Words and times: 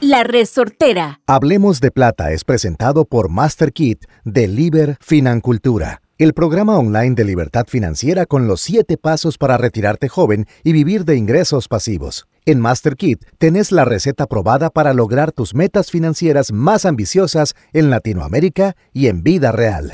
La 0.00 0.22
resortera. 0.22 1.20
Hablemos 1.26 1.80
de 1.80 1.90
Plata 1.90 2.30
es 2.32 2.44
presentado 2.44 3.06
por 3.06 3.30
MasterKit 3.30 4.04
de 4.24 4.48
Liber 4.48 4.98
Financultura, 5.00 6.02
el 6.18 6.34
programa 6.34 6.78
online 6.78 7.14
de 7.14 7.24
libertad 7.24 7.64
financiera 7.66 8.26
con 8.26 8.46
los 8.46 8.60
siete 8.60 8.98
pasos 8.98 9.38
para 9.38 9.56
retirarte 9.56 10.10
joven 10.10 10.46
y 10.62 10.72
vivir 10.72 11.06
de 11.06 11.16
ingresos 11.16 11.68
pasivos. 11.68 12.26
En 12.44 12.60
MasterKit 12.60 13.24
tenés 13.38 13.72
la 13.72 13.86
receta 13.86 14.26
probada 14.26 14.68
para 14.68 14.92
lograr 14.92 15.32
tus 15.32 15.54
metas 15.54 15.90
financieras 15.90 16.52
más 16.52 16.84
ambiciosas 16.84 17.54
en 17.72 17.88
Latinoamérica 17.88 18.76
y 18.92 19.06
en 19.06 19.22
vida 19.22 19.52
real. 19.52 19.90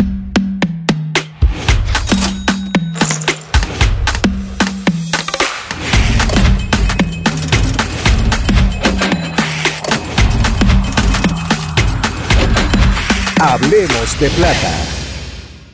Hablemos 13.42 14.20
de 14.20 14.28
plata. 14.28 14.70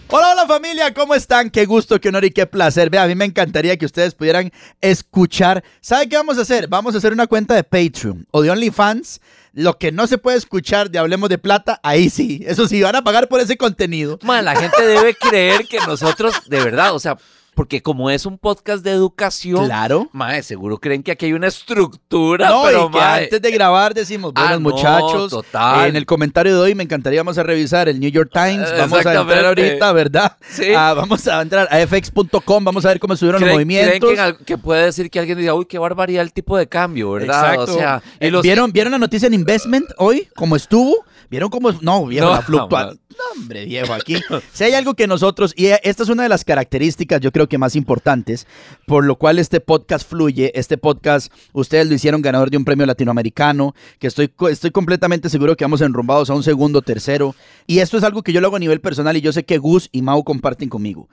Hola, 0.06 0.34
hola 0.34 0.46
familia, 0.46 0.94
¿cómo 0.94 1.16
están? 1.16 1.50
Qué 1.50 1.66
gusto, 1.66 2.00
qué 2.00 2.10
honor 2.10 2.24
y 2.24 2.30
qué 2.30 2.46
placer. 2.46 2.90
Vea, 2.90 3.02
a 3.02 3.08
mí 3.08 3.16
me 3.16 3.24
encantaría 3.24 3.76
que 3.76 3.86
ustedes 3.86 4.14
pudieran 4.14 4.52
escuchar. 4.80 5.64
¿Sabe 5.80 6.08
qué 6.08 6.16
vamos 6.16 6.38
a 6.38 6.42
hacer? 6.42 6.68
Vamos 6.68 6.94
a 6.94 6.98
hacer 6.98 7.12
una 7.12 7.26
cuenta 7.26 7.56
de 7.56 7.64
Patreon 7.64 8.24
o 8.30 8.42
de 8.42 8.50
OnlyFans. 8.52 9.20
Lo 9.52 9.78
que 9.78 9.90
no 9.90 10.06
se 10.06 10.16
puede 10.16 10.38
escuchar 10.38 10.92
de 10.92 11.00
Hablemos 11.00 11.28
de 11.28 11.38
Plata, 11.38 11.80
ahí 11.82 12.08
sí. 12.08 12.40
Eso 12.46 12.68
sí, 12.68 12.80
van 12.82 12.94
a 12.94 13.02
pagar 13.02 13.26
por 13.26 13.40
ese 13.40 13.56
contenido. 13.56 14.20
Man, 14.22 14.44
la 14.44 14.54
gente 14.54 14.86
debe 14.86 15.16
creer 15.16 15.66
que 15.66 15.78
nosotros, 15.78 16.34
de 16.46 16.62
verdad, 16.62 16.94
o 16.94 17.00
sea, 17.00 17.18
porque 17.56 17.80
como 17.82 18.10
es 18.10 18.26
un 18.26 18.36
podcast 18.38 18.84
de 18.84 18.90
educación, 18.92 19.64
Claro. 19.64 20.08
mae, 20.12 20.42
seguro 20.42 20.76
creen 20.78 21.02
que 21.02 21.10
aquí 21.12 21.24
hay 21.26 21.32
una 21.32 21.46
estructura, 21.48 22.48
No, 22.50 22.62
pero 22.64 22.86
y 22.88 22.92
que 22.92 22.98
mae, 22.98 23.24
antes 23.24 23.40
de 23.42 23.50
grabar 23.50 23.94
decimos, 23.94 24.34
buenos 24.34 24.52
Ah, 24.52 24.54
no, 24.54 24.60
muchachos. 24.60 25.30
total. 25.30 25.88
En 25.88 25.96
el 25.96 26.04
comentario 26.04 26.54
de 26.54 26.60
hoy 26.60 26.74
me 26.74 26.82
encantaría 26.84 27.20
vamos 27.20 27.38
a 27.38 27.42
revisar 27.42 27.88
el 27.88 27.98
New 27.98 28.10
York 28.10 28.30
Times. 28.32 28.68
Eh, 28.70 28.74
Vamos 28.78 29.04
a 29.06 29.14
entrar 29.14 29.46
ahorita, 29.46 29.92
¿verdad? 29.92 30.36
Sí. 30.48 30.66
Ah, 30.76 30.92
vamos 30.94 31.26
a 31.26 31.40
entrar 31.40 31.66
a 31.70 31.78
fx.com, 31.86 32.62
vamos 32.64 32.84
a 32.84 32.88
ver 32.88 33.00
cómo 33.00 33.16
subieron 33.16 33.40
los 33.40 33.50
movimientos. 33.50 34.10
creen 34.12 34.36
que, 34.36 34.44
que 34.44 34.58
puede 34.58 34.84
decir 34.84 35.10
que 35.10 35.18
alguien 35.18 35.38
diga, 35.38 35.54
uy, 35.54 35.64
qué 35.64 35.78
barbaridad 35.78 36.22
el 36.22 36.32
tipo 36.34 36.58
de 36.58 36.66
cambio, 36.68 37.12
¿verdad? 37.12 37.54
Exacto. 37.54 37.72
O 37.74 37.78
sea, 37.78 38.02
y 38.20 38.26
Eh, 38.26 38.30
los 38.30 38.42
¿Vieron, 38.42 38.70
¿Vieron 38.70 38.92
la 38.92 38.98
noticia 38.98 39.26
en 39.28 39.34
Investment 39.34 39.86
hoy? 39.96 40.28
¿Cómo 40.36 40.56
estuvo? 40.56 41.04
¿Vieron 41.30 41.50
cómo? 41.50 41.72
No, 41.80 42.06
viejo, 42.06 42.26
No, 42.26 42.32
la 42.34 42.42
fluctuación. 42.42 43.00
No, 43.10 43.40
hombre, 43.40 43.64
viejo, 43.64 43.94
aquí. 43.94 44.16
si 44.52 44.64
hay 44.64 44.74
algo 44.74 44.94
que 44.94 45.06
nosotros, 45.06 45.54
y 45.56 45.66
esta 45.66 46.02
es 46.02 46.08
una 46.08 46.22
de 46.22 46.28
las 46.28 46.44
características, 46.44 47.20
yo 47.20 47.32
creo 47.32 47.48
que 47.48 47.56
más 47.58 47.74
importantes, 47.76 48.46
por 48.86 49.04
lo 49.04 49.16
cual 49.16 49.38
este 49.38 49.60
podcast 49.60 50.08
fluye. 50.08 50.52
Este 50.54 50.76
podcast, 50.76 51.32
ustedes 51.52 51.88
lo 51.88 51.94
hicieron 51.94 52.20
ganador 52.22 52.50
de 52.50 52.58
un 52.58 52.64
premio 52.64 52.84
latinoamericano, 52.86 53.74
que 53.98 54.06
estoy, 54.08 54.32
estoy 54.50 54.70
completamente 54.70 55.28
seguro 55.30 55.56
que 55.56 55.64
vamos 55.64 55.80
enrumbados 55.80 56.28
a 56.30 56.34
un 56.34 56.42
segundo, 56.42 56.82
tercero. 56.82 57.34
Y 57.66 57.78
esto 57.78 57.96
es 57.96 58.04
algo 58.04 58.22
que 58.22 58.32
yo 58.32 58.40
lo 58.40 58.48
hago 58.48 58.56
a 58.56 58.60
nivel 58.60 58.80
personal 58.80 59.16
y 59.16 59.20
yo 59.22 59.32
sé 59.32 59.44
que 59.44 59.58
Gus 59.58 59.88
y 59.92 60.02
Mau 60.02 60.22
comparten 60.24 60.68
conmigo. 60.68 61.08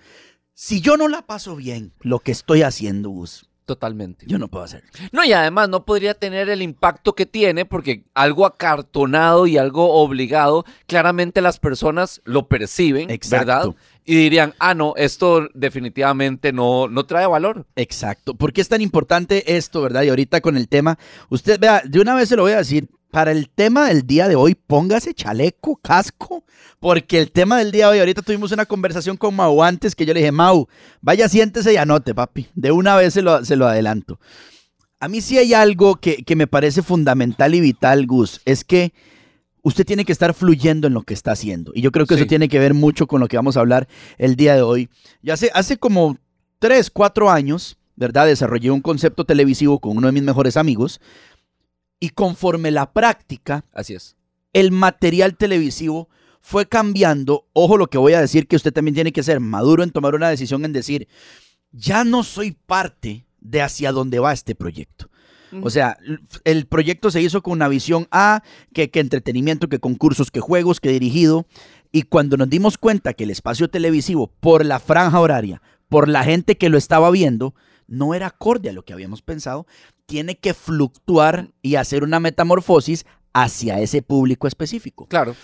Si 0.53 0.81
yo 0.81 0.97
no 0.97 1.07
la 1.07 1.25
paso 1.25 1.55
bien, 1.55 1.93
lo 2.01 2.19
que 2.19 2.31
estoy 2.31 2.61
haciendo, 2.61 3.09
Gus, 3.09 3.49
Totalmente. 3.65 4.25
yo 4.27 4.37
no 4.37 4.47
puedo 4.49 4.65
hacer. 4.65 4.83
No, 5.11 5.23
y 5.23 5.31
además 5.31 5.69
no 5.69 5.85
podría 5.85 6.13
tener 6.13 6.49
el 6.49 6.61
impacto 6.61 7.13
que 7.15 7.25
tiene 7.25 7.65
porque 7.65 8.03
algo 8.13 8.45
acartonado 8.45 9.47
y 9.47 9.57
algo 9.57 9.93
obligado, 9.93 10.65
claramente 10.85 11.41
las 11.41 11.59
personas 11.59 12.21
lo 12.25 12.47
perciben, 12.47 13.09
Exacto. 13.09 13.45
¿verdad? 13.45 13.75
Y 14.05 14.15
dirían, 14.15 14.53
ah, 14.59 14.73
no, 14.73 14.95
esto 14.97 15.47
definitivamente 15.53 16.51
no, 16.51 16.89
no 16.89 17.05
trae 17.05 17.25
valor. 17.25 17.65
Exacto. 17.77 18.33
¿Por 18.33 18.51
qué 18.51 18.59
es 18.59 18.67
tan 18.67 18.81
importante 18.81 19.55
esto, 19.55 19.81
verdad? 19.81 20.03
Y 20.03 20.09
ahorita 20.09 20.41
con 20.41 20.57
el 20.57 20.67
tema, 20.67 20.99
usted 21.29 21.57
vea, 21.59 21.81
de 21.85 22.01
una 22.01 22.15
vez 22.15 22.27
se 22.27 22.35
lo 22.35 22.41
voy 22.41 22.51
a 22.51 22.57
decir, 22.57 22.89
para 23.13 23.31
el 23.31 23.47
tema 23.47 23.89
del 23.89 24.07
día 24.07 24.27
de 24.27 24.35
hoy, 24.35 24.55
póngase 24.55 25.13
chaleco, 25.13 25.75
casco, 25.75 26.43
porque 26.79 27.19
el 27.19 27.31
tema 27.31 27.59
del 27.59 27.71
día 27.71 27.85
de 27.85 27.91
hoy, 27.91 27.99
ahorita 27.99 28.23
tuvimos 28.23 28.51
una 28.51 28.65
conversación 28.65 29.17
con 29.17 29.35
Mau 29.35 29.61
antes 29.61 29.93
que 29.93 30.07
yo 30.07 30.15
le 30.15 30.21
dije, 30.21 30.31
Mau, 30.31 30.67
vaya, 30.99 31.29
siéntese 31.29 31.71
y 31.73 31.77
anote, 31.77 32.15
papi. 32.15 32.47
De 32.55 32.71
una 32.71 32.95
vez 32.95 33.13
se 33.13 33.21
lo, 33.21 33.45
se 33.45 33.55
lo 33.55 33.67
adelanto. 33.67 34.19
A 34.99 35.09
mí 35.09 35.21
sí 35.21 35.37
hay 35.37 35.53
algo 35.53 35.97
que, 35.97 36.23
que 36.23 36.35
me 36.35 36.47
parece 36.47 36.81
fundamental 36.81 37.53
y 37.53 37.61
vital, 37.61 38.07
Gus, 38.07 38.41
es 38.45 38.63
que 38.63 38.93
usted 39.61 39.85
tiene 39.85 40.05
que 40.05 40.11
estar 40.11 40.33
fluyendo 40.33 40.87
en 40.87 40.95
lo 40.95 41.03
que 41.03 41.13
está 41.13 41.33
haciendo. 41.33 41.71
Y 41.75 41.81
yo 41.81 41.91
creo 41.91 42.07
que 42.07 42.15
eso 42.15 42.25
tiene 42.25 42.49
que 42.49 42.57
ver 42.57 42.73
mucho 42.73 43.05
con 43.05 43.19
lo 43.19 43.27
que 43.27 43.37
vamos 43.37 43.57
a 43.57 43.59
hablar 43.59 43.87
el 44.17 44.35
día 44.35 44.55
de 44.55 44.63
hoy. 44.63 44.89
Ya 45.21 45.35
hace, 45.35 45.51
hace 45.53 45.77
como 45.77 46.17
tres, 46.57 46.89
cuatro 46.89 47.29
años, 47.29 47.77
¿verdad? 47.95 48.25
Desarrollé 48.25 48.71
un 48.71 48.81
concepto 48.81 49.23
televisivo 49.23 49.77
con 49.77 49.97
uno 49.97 50.07
de 50.07 50.13
mis 50.13 50.23
mejores 50.23 50.57
amigos. 50.57 50.99
Y 52.03 52.09
conforme 52.09 52.69
la 52.69 52.91
práctica, 52.91 53.63
Así 53.71 53.93
es. 53.93 54.17
el 54.51 54.71
material 54.71 55.37
televisivo 55.37 56.09
fue 56.41 56.67
cambiando. 56.67 57.47
Ojo 57.53 57.77
lo 57.77 57.87
que 57.87 57.97
voy 57.97 58.11
a 58.11 58.19
decir, 58.19 58.45
que 58.45 58.57
usted 58.57 58.73
también 58.73 58.93
tiene 58.93 59.13
que 59.13 59.23
ser 59.23 59.39
maduro 59.39 59.83
en 59.83 59.91
tomar 59.91 60.13
una 60.13 60.27
decisión 60.27 60.65
en 60.65 60.73
decir, 60.73 61.07
ya 61.71 62.03
no 62.03 62.23
soy 62.23 62.51
parte 62.51 63.25
de 63.39 63.61
hacia 63.61 63.93
dónde 63.93 64.19
va 64.19 64.33
este 64.33 64.53
proyecto. 64.53 65.09
O 65.61 65.69
sea, 65.69 65.97
el 66.43 66.65
proyecto 66.65 67.09
se 67.09 67.21
hizo 67.21 67.41
con 67.41 67.53
una 67.53 67.69
visión 67.69 68.09
A, 68.11 68.43
que, 68.73 68.89
que 68.89 68.99
entretenimiento, 68.99 69.69
que 69.69 69.79
concursos, 69.79 70.29
que 70.29 70.41
juegos, 70.41 70.81
que 70.81 70.89
dirigido. 70.89 71.45
Y 71.93 72.01
cuando 72.01 72.35
nos 72.35 72.49
dimos 72.49 72.77
cuenta 72.77 73.13
que 73.13 73.23
el 73.23 73.29
espacio 73.29 73.69
televisivo, 73.69 74.27
por 74.41 74.65
la 74.65 74.81
franja 74.81 75.21
horaria, 75.21 75.61
por 75.87 76.09
la 76.09 76.25
gente 76.25 76.57
que 76.57 76.67
lo 76.67 76.77
estaba 76.77 77.09
viendo, 77.11 77.55
no 77.93 78.13
era 78.13 78.27
acorde 78.27 78.69
a 78.69 78.73
lo 78.73 78.83
que 78.83 78.93
habíamos 78.93 79.21
pensado, 79.21 79.67
tiene 80.05 80.35
que 80.35 80.53
fluctuar 80.53 81.51
y 81.61 81.75
hacer 81.75 82.03
una 82.03 82.19
metamorfosis 82.19 83.05
hacia 83.33 83.79
ese 83.79 84.01
público 84.01 84.47
específico. 84.47 85.05
Claro. 85.07 85.35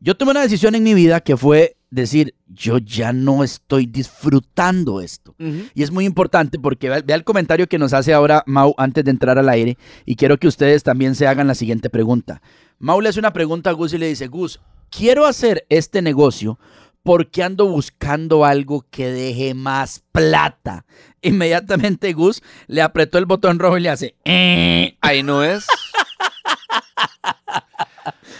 Yo 0.00 0.16
tomé 0.16 0.30
una 0.30 0.42
decisión 0.42 0.74
en 0.76 0.84
mi 0.84 0.94
vida 0.94 1.20
que 1.20 1.36
fue 1.36 1.76
decir, 1.90 2.34
yo 2.46 2.78
ya 2.78 3.12
no 3.12 3.42
estoy 3.42 3.86
disfrutando 3.86 5.00
esto. 5.00 5.34
Y 5.38 5.82
es 5.82 5.90
muy 5.90 6.04
importante 6.04 6.58
porque 6.58 6.88
vea, 6.88 7.00
vea 7.00 7.16
el 7.16 7.24
comentario 7.24 7.66
que 7.66 7.78
nos 7.78 7.92
hace 7.92 8.12
ahora 8.12 8.44
Mau 8.46 8.74
antes 8.78 9.04
de 9.04 9.10
entrar 9.10 9.38
al 9.38 9.48
aire 9.48 9.76
y 10.04 10.14
quiero 10.14 10.38
que 10.38 10.46
ustedes 10.46 10.84
también 10.84 11.16
se 11.16 11.26
hagan 11.26 11.48
la 11.48 11.54
siguiente 11.54 11.90
pregunta. 11.90 12.40
Mau 12.78 13.00
le 13.00 13.08
hace 13.08 13.18
una 13.18 13.32
pregunta 13.32 13.70
a 13.70 13.72
Gus 13.72 13.92
y 13.92 13.98
le 13.98 14.06
dice, 14.06 14.28
Gus, 14.28 14.60
quiero 14.90 15.26
hacer 15.26 15.66
este 15.68 16.00
negocio 16.00 16.58
porque 17.02 17.42
ando 17.42 17.66
buscando 17.66 18.44
algo 18.44 18.84
que 18.90 19.08
deje 19.10 19.54
más 19.54 20.02
plata. 20.12 20.84
Inmediatamente 21.22 22.12
Gus 22.12 22.42
le 22.66 22.82
apretó 22.82 23.18
el 23.18 23.26
botón 23.26 23.58
rojo 23.58 23.78
y 23.78 23.80
le 23.80 23.90
hace, 23.90 24.14
"Eh". 24.24 24.96
Ahí 25.00 25.22
no 25.22 25.42
es. 25.42 25.66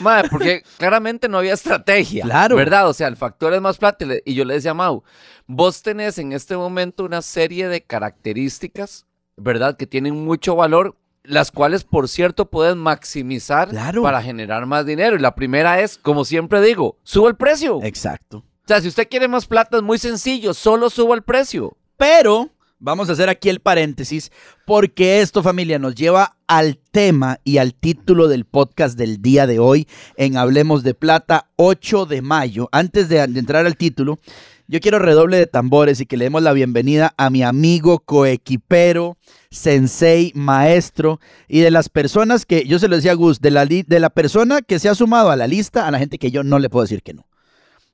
Madre, 0.00 0.28
porque 0.30 0.62
claramente 0.78 1.28
no 1.28 1.38
había 1.38 1.54
estrategia. 1.54 2.24
Claro. 2.24 2.54
¿Verdad? 2.56 2.88
O 2.88 2.92
sea, 2.94 3.08
el 3.08 3.16
factor 3.16 3.52
es 3.52 3.60
más 3.60 3.78
plata. 3.78 4.04
Y 4.24 4.34
yo 4.34 4.44
le 4.44 4.54
decía 4.54 4.70
a 4.70 4.74
Mau, 4.74 5.02
vos 5.46 5.82
tenés 5.82 6.18
en 6.18 6.32
este 6.32 6.56
momento 6.56 7.04
una 7.04 7.20
serie 7.22 7.68
de 7.68 7.82
características, 7.82 9.06
¿verdad? 9.36 9.76
Que 9.76 9.86
tienen 9.88 10.24
mucho 10.24 10.54
valor, 10.54 10.96
las 11.24 11.50
cuales, 11.50 11.82
por 11.84 12.08
cierto, 12.08 12.48
puedes 12.48 12.76
maximizar 12.76 13.68
Claro. 13.70 14.02
para 14.02 14.22
generar 14.22 14.66
más 14.66 14.86
dinero. 14.86 15.16
Y 15.16 15.20
la 15.20 15.34
primera 15.34 15.80
es, 15.80 15.98
como 15.98 16.24
siempre 16.24 16.60
digo, 16.62 16.96
suba 17.02 17.28
el 17.28 17.36
precio. 17.36 17.80
Exacto. 17.82 18.44
O 18.68 18.70
sea, 18.70 18.82
si 18.82 18.88
usted 18.88 19.08
quiere 19.08 19.28
más 19.28 19.46
plata, 19.46 19.78
es 19.78 19.82
muy 19.82 19.96
sencillo, 19.96 20.52
solo 20.52 20.90
suba 20.90 21.14
el 21.14 21.22
precio. 21.22 21.78
Pero 21.96 22.50
vamos 22.78 23.08
a 23.08 23.12
hacer 23.12 23.30
aquí 23.30 23.48
el 23.48 23.60
paréntesis 23.60 24.30
porque 24.66 25.22
esto 25.22 25.42
familia 25.42 25.78
nos 25.78 25.94
lleva 25.94 26.36
al 26.46 26.76
tema 26.76 27.40
y 27.44 27.56
al 27.56 27.72
título 27.72 28.28
del 28.28 28.44
podcast 28.44 28.98
del 28.98 29.22
día 29.22 29.46
de 29.46 29.58
hoy 29.58 29.88
en 30.18 30.36
Hablemos 30.36 30.82
de 30.82 30.92
Plata 30.92 31.48
8 31.56 32.04
de 32.04 32.20
mayo. 32.20 32.68
Antes 32.70 33.08
de, 33.08 33.20
entrar 33.20 33.64
al 33.64 33.78
título, 33.78 34.18
yo 34.66 34.80
quiero 34.80 34.98
redoble 34.98 35.38
de 35.38 35.46
tambores 35.46 36.02
y 36.02 36.04
que 36.04 36.18
le 36.18 36.24
demos 36.24 36.42
la 36.42 36.52
bienvenida 36.52 37.14
a 37.16 37.30
mi 37.30 37.42
amigo 37.42 38.00
coequipero, 38.00 39.16
sensei, 39.50 40.30
maestro 40.34 41.20
y 41.48 41.60
de 41.60 41.70
las 41.70 41.88
personas 41.88 42.44
que, 42.44 42.66
yo 42.66 42.78
se 42.78 42.88
lo 42.88 42.96
decía 42.96 43.12
a 43.12 43.14
Gus, 43.14 43.40
de 43.40 43.50
la, 43.50 43.64
de 43.64 43.98
la 43.98 44.10
persona 44.10 44.60
que 44.60 44.78
se 44.78 44.90
ha 44.90 44.94
sumado 44.94 45.30
a 45.30 45.36
la 45.36 45.46
lista, 45.46 45.86
a 45.86 45.90
la 45.90 45.98
gente 45.98 46.18
que 46.18 46.30
yo 46.30 46.44
no 46.44 46.58
le 46.58 46.68
puedo 46.68 46.84
decir 46.84 47.02
que 47.02 47.14
no. 47.14 47.24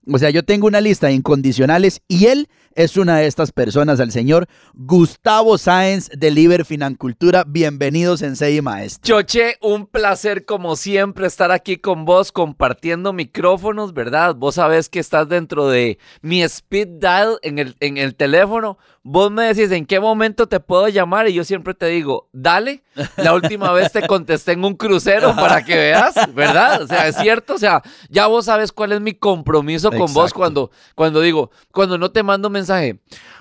O 0.06 0.18
sea, 0.18 0.30
yo 0.30 0.42
tengo 0.42 0.66
una 0.66 0.80
lista 0.80 1.06
de 1.06 1.14
incondicionales 1.14 2.00
y 2.08 2.26
él 2.26 2.48
es 2.76 2.96
una 2.96 3.18
de 3.18 3.26
estas 3.26 3.52
personas, 3.52 4.00
al 4.00 4.10
señor 4.10 4.46
Gustavo 4.74 5.58
Sáenz 5.58 6.08
de 6.10 6.30
Liber 6.30 6.64
Financultura. 6.64 7.44
Bienvenido, 7.46 8.16
Sensei 8.16 8.56
y 8.56 8.62
Maestro. 8.62 9.02
Choche, 9.02 9.56
un 9.60 9.86
placer 9.86 10.44
como 10.44 10.76
siempre 10.76 11.26
estar 11.26 11.50
aquí 11.50 11.76
con 11.76 12.04
vos 12.04 12.32
compartiendo 12.32 13.12
micrófonos, 13.12 13.94
¿verdad? 13.94 14.34
Vos 14.34 14.56
sabés 14.56 14.88
que 14.88 14.98
estás 14.98 15.28
dentro 15.28 15.68
de 15.68 15.98
mi 16.22 16.42
speed 16.42 16.88
dial 17.00 17.38
en 17.42 17.58
el, 17.58 17.76
en 17.80 17.96
el 17.96 18.14
teléfono. 18.14 18.78
Vos 19.02 19.30
me 19.30 19.44
decís 19.44 19.70
en 19.70 19.84
qué 19.84 20.00
momento 20.00 20.48
te 20.48 20.60
puedo 20.60 20.88
llamar 20.88 21.28
y 21.28 21.34
yo 21.34 21.44
siempre 21.44 21.74
te 21.74 21.86
digo, 21.86 22.28
dale. 22.32 22.82
La 23.16 23.34
última 23.34 23.70
vez 23.72 23.92
te 23.92 24.06
contesté 24.06 24.52
en 24.52 24.64
un 24.64 24.74
crucero 24.76 25.34
para 25.36 25.62
que 25.64 25.76
veas, 25.76 26.14
¿verdad? 26.34 26.82
O 26.82 26.86
sea, 26.86 27.08
es 27.08 27.16
cierto, 27.16 27.54
o 27.54 27.58
sea, 27.58 27.82
ya 28.08 28.28
vos 28.28 28.46
sabes 28.46 28.72
cuál 28.72 28.92
es 28.92 29.00
mi 29.00 29.12
compromiso 29.12 29.90
con 29.90 30.12
vos 30.14 30.32
cuando, 30.32 30.70
cuando 30.94 31.20
digo, 31.20 31.50
cuando 31.70 31.98
no 31.98 32.12
te 32.12 32.22
mando 32.22 32.48
mensaje. 32.64 32.98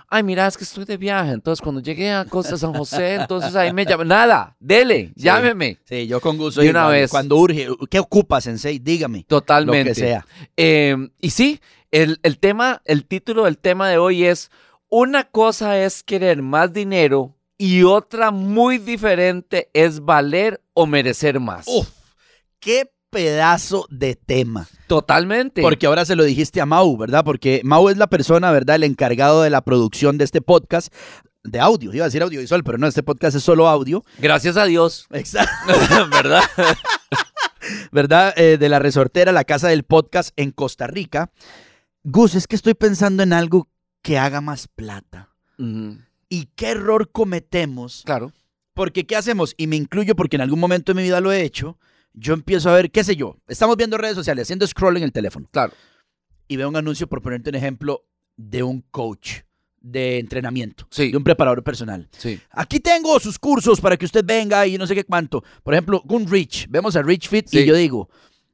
Ay, 0.10 0.22
mira, 0.22 0.46
es 0.46 0.58
que 0.58 0.64
estoy 0.64 0.86
de 0.86 0.98
viaje. 0.98 1.31
Entonces, 1.31 1.62
cuando 1.62 1.81
llegué 1.81 2.12
a 2.12 2.25
Costa 2.25 2.56
San 2.56 2.74
José, 2.74 3.16
entonces 3.16 3.56
ahí 3.56 3.74
me 3.74 3.86
llama. 3.86 4.04
Nada, 4.04 4.56
dele, 4.60 5.12
llámeme. 5.16 5.80
Sí, 5.86 6.06
yo 6.06 6.22
con 6.22 6.38
gusto. 6.38 6.62
De 6.62 6.70
una 6.70 6.88
vez. 6.88 7.10
Cuando 7.10 7.38
urge, 7.38 7.68
¿qué 7.90 8.00
ocupa, 8.00 8.40
Sensei? 8.40 8.78
Dígame. 8.78 9.24
Totalmente. 9.28 9.90
Lo 9.90 9.96
que 9.96 10.00
sea. 10.00 10.28
Eh, 10.56 10.96
y 11.20 11.30
sí, 11.31 11.60
el, 11.90 12.20
el 12.22 12.38
tema, 12.38 12.81
el 12.86 13.06
título 13.06 13.46
del 13.46 13.58
tema 13.58 13.90
de 13.90 13.98
hoy 13.98 14.25
es 14.25 14.52
una 14.90 15.24
cosa 15.24 15.80
es 15.80 16.04
querer 16.04 16.44
más 16.44 16.72
dinero 16.72 17.36
y 17.58 17.81
otra 17.81 18.30
muy 18.30 18.78
diferente 18.78 19.72
es 19.74 20.00
valer 20.00 20.62
o 20.74 20.86
merecer 20.86 21.40
más. 21.40 21.66
Uf, 21.68 21.88
qué 22.60 22.92
pedazo 23.13 23.86
de 23.89 24.15
tema. 24.15 24.68
Totalmente. 24.88 25.62
Porque 25.62 25.86
ahora 25.86 26.04
se 26.04 26.15
lo 26.15 26.24
dijiste 26.24 26.60
a 26.60 26.65
Mau, 26.65 26.98
¿verdad? 26.98 27.24
Porque 27.24 27.62
Mau 27.63 27.88
es 27.89 27.98
la 27.98 28.07
persona, 28.07 28.51
¿verdad? 28.51 28.75
El 28.75 28.83
encargado 28.83 29.44
de 29.44 29.50
la 29.50 29.62
producción 29.62 30.18
de 30.18 30.25
este 30.25 30.42
podcast 30.42 30.94
de 31.44 31.60
audio. 31.60 31.94
Iba 31.94 32.06
a 32.06 32.07
decir 32.07 32.24
audiovisual, 32.24 32.63
pero 32.63 32.77
no, 32.77 32.88
este 32.88 33.04
podcast 33.04 33.38
es 33.38 33.44
solo 33.44 33.68
audio. 33.68 34.04
Gracias 34.18 34.57
a 34.57 34.65
Dios, 34.65 35.07
Exacto. 35.12 35.74
¿verdad? 36.12 36.42
¿Verdad? 37.92 38.33
Eh, 38.36 38.57
de 38.57 38.69
la 38.69 38.80
resortera, 38.80 39.31
la 39.31 39.45
casa 39.45 39.69
del 39.69 39.83
podcast 39.83 40.31
en 40.36 40.51
Costa 40.51 40.88
Rica. 40.88 41.31
Gus, 42.04 42.36
es 42.36 42.48
que 42.48 42.56
estoy 42.56 42.74
pensando 42.74 43.24
en 43.24 43.31
algo 43.31 43.69
que 44.01 44.18
haga 44.18 44.42
más 44.42 44.68
plata. 44.68 45.30
¿Y 46.27 46.45
qué 46.56 46.71
error 46.71 47.10
cometemos? 47.12 48.01
Claro. 48.06 48.33
Porque, 48.74 49.06
¿qué 49.06 49.15
hacemos? 49.15 49.54
Y 49.56 49.68
me 49.68 49.75
incluyo 49.75 50.15
porque 50.15 50.36
en 50.36 50.42
algún 50.42 50.60
momento 50.60 50.92
de 50.92 50.98
mi 50.98 51.04
vida 51.04 51.21
lo 51.21 51.31
he 51.31 51.44
hecho. 51.44 51.77
Yo 52.13 52.33
empiezo 52.33 52.69
a 52.69 52.75
ver, 52.75 52.92
qué 52.92 53.04
sé 53.04 53.15
yo, 53.15 53.38
estamos 53.48 53.75
viendo 53.75 53.98
redes 53.98 54.15
sociales, 54.15 54.44
haciendo 54.44 54.68
scroll 54.68 54.98
en 54.98 55.04
el 55.04 55.12
teléfono. 55.12 55.48
Claro. 55.51 55.74
Y 56.48 56.57
veo 56.57 56.69
un 56.69 56.75
anuncio, 56.75 57.07
por 57.07 57.21
ponerte 57.21 57.50
un 57.50 57.56
ejemplo, 57.56 58.06
de 58.38 58.62
un 58.63 58.81
coach 58.92 59.39
de 59.81 60.19
entrenamiento, 60.19 60.88
Sí. 60.92 61.12
de 61.12 61.18
un 61.18 61.24
preparador 61.24 61.63
personal. 61.63 62.07
Sí. 62.18 62.39
Aquí 62.51 62.80
tengo 62.80 63.19
sus 63.19 63.38
cursos 63.39 63.81
para 63.81 63.98
que 63.98 64.06
usted 64.06 64.24
venga 64.24 64.65
y 64.68 64.77
no 64.77 64.88
sé 64.88 64.95
qué 64.95 65.04
cuánto. 65.04 65.44
Por 65.63 65.74
ejemplo, 65.74 66.01
un 66.07 66.30
Rich. 66.30 66.68
Vemos 66.69 66.95
a 66.95 67.01
Rich 67.01 67.27
Fit 67.27 67.54
y 67.54 67.65
yo 67.65 67.75
digo, 67.75 68.10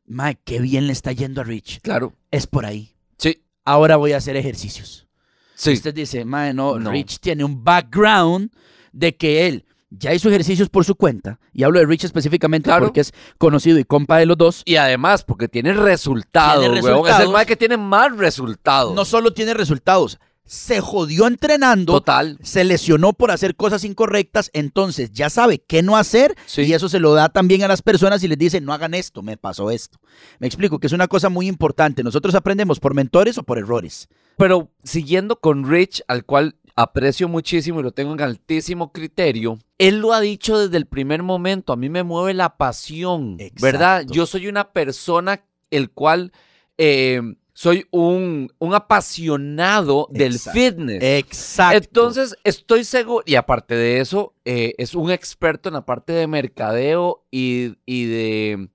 Mae, 0.06 0.40
qué 0.44 0.60
bien 0.60 0.88
le 0.88 0.94
está 0.94 1.12
yendo 1.12 1.42
a 1.42 1.44
Rich. 1.44 1.82
Claro. 1.82 2.16
Es 2.32 2.48
por 2.48 2.66
ahí. 2.66 2.96
Sí. 3.18 3.44
Ahora 3.64 3.96
voy 3.98 4.14
a 4.14 4.18
hacer 4.18 4.36
ejercicios. 4.38 5.08
Sí. 5.54 5.74
Usted 5.74 5.94
dice, 5.94 6.26
Mae, 6.26 6.54
no, 6.54 6.80
No. 6.80 6.90
Rich 6.92 7.20
tiene 7.20 7.44
un 7.44 7.64
background 7.64 8.52
de 8.92 9.16
que 9.16 9.48
él 9.48 9.66
ya 9.90 10.14
hizo 10.14 10.30
ejercicios 10.30 10.70
por 10.70 10.86
su 10.86 10.96
cuenta. 10.96 11.40
Y 11.54 11.64
hablo 11.64 11.80
de 11.80 11.86
Rich 11.86 12.04
específicamente 12.06 12.66
Claro. 12.70 12.86
porque 12.86 13.02
es 13.02 13.14
conocido 13.38 13.80
y 13.80 13.84
compa 13.84 14.18
de 14.18 14.26
los 14.26 14.38
dos. 14.38 14.62
Y 14.66 14.76
además, 14.76 15.24
porque 15.24 15.48
tiene 15.48 15.74
resultados, 15.74 16.64
Tiene 16.64 16.82
huevón. 16.82 17.10
Es 17.10 17.20
el 17.20 17.30
más 17.30 17.46
que 17.46 17.56
tiene 17.56 17.78
más 17.78 18.16
resultados. 18.16 18.94
No 18.96 19.06
solo 19.06 19.34
tiene 19.34 19.54
resultados, 19.54 20.20
se 20.46 20.82
jodió 20.82 21.28
entrenando. 21.28 21.94
Total. 21.94 22.40
se 22.42 22.64
lesionó 22.64 23.14
por 23.14 23.30
hacer 23.30 23.56
cosas 23.56 23.84
incorrectas, 23.84 24.50
entonces 24.54 25.12
ya 25.12 25.30
sabe 25.30 25.60
qué 25.60 25.84
no 25.84 25.96
hacer 25.96 26.36
Sí. 26.48 26.64
y 26.64 26.74
eso 26.74 26.90
se 26.90 27.00
lo 27.00 27.14
da 27.14 27.30
también 27.30 27.62
a 27.64 27.68
las 27.68 27.84
personas 27.84 28.24
y 28.24 28.28
les 28.28 28.38
dice, 28.38 28.60
no 28.60 28.74
hagan 28.74 28.96
esto, 28.96 29.22
me 29.22 29.38
pasó 29.38 29.70
esto. 29.70 30.00
Me 30.40 30.48
explico 30.48 30.80
que 30.80 30.88
es 30.88 30.94
una 30.94 31.08
cosa 31.08 31.30
muy 31.30 31.48
importante. 31.48 32.04
Nosotros 32.04 32.34
aprendemos 32.34 32.80
por 32.80 32.96
mentores 32.96 33.38
o 33.38 33.44
por 33.44 33.60
errores. 33.60 34.08
Pero 34.38 34.72
siguiendo 34.84 35.40
con 35.40 35.70
Rich, 35.70 36.02
al 36.08 36.26
cual 36.26 36.56
aprecio 36.82 37.28
muchísimo 37.28 37.80
y 37.80 37.84
lo 37.84 37.92
tengo 37.92 38.14
en 38.14 38.22
altísimo 38.22 38.92
criterio, 38.92 39.60
él 39.78 40.00
lo 40.00 40.14
ha 40.14 40.22
dicho 40.22 40.58
desde 40.58 40.78
el 40.78 40.86
primer 40.86 41.24
momento, 41.24 41.74
a 41.74 41.76
mí 41.76 41.90
me 41.90 42.04
mueve 42.04 42.34
la 42.34 42.56
pasión, 42.58 43.36
Exacto. 43.40 43.62
¿verdad? 43.62 44.06
Yo 44.10 44.26
soy 44.26 44.48
una 44.48 44.72
persona 44.72 45.44
el 45.72 45.92
cual 45.92 46.32
eh, 46.78 47.22
soy 47.54 47.86
un, 47.92 48.50
un 48.60 48.74
apasionado 48.74 50.08
del 50.12 50.36
Exacto. 50.36 50.60
fitness. 50.60 51.04
Exacto. 51.04 51.78
Entonces, 51.78 52.36
estoy 52.46 52.86
seguro, 52.86 53.24
y 53.26 53.36
aparte 53.36 53.76
de 53.76 54.00
eso, 54.00 54.34
eh, 54.46 54.74
es 54.78 54.96
un 54.96 55.12
experto 55.12 55.68
en 55.68 55.74
la 55.74 55.86
parte 55.86 56.14
de 56.14 56.28
mercadeo 56.28 57.26
y, 57.30 57.76
y 57.86 58.06
de... 58.06 58.70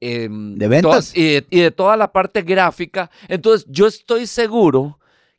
em, 0.00 0.56
De 0.56 0.68
ventas. 0.68 1.16
y, 1.16 1.22
de, 1.22 1.46
y 1.48 1.60
de 1.60 1.70
toda 1.70 1.96
la 1.96 2.12
parte 2.12 2.42
gráfica. 2.42 3.10
Entonces, 3.28 3.66
yo 3.70 3.86
estoy 3.86 4.26
seguro 4.26 4.97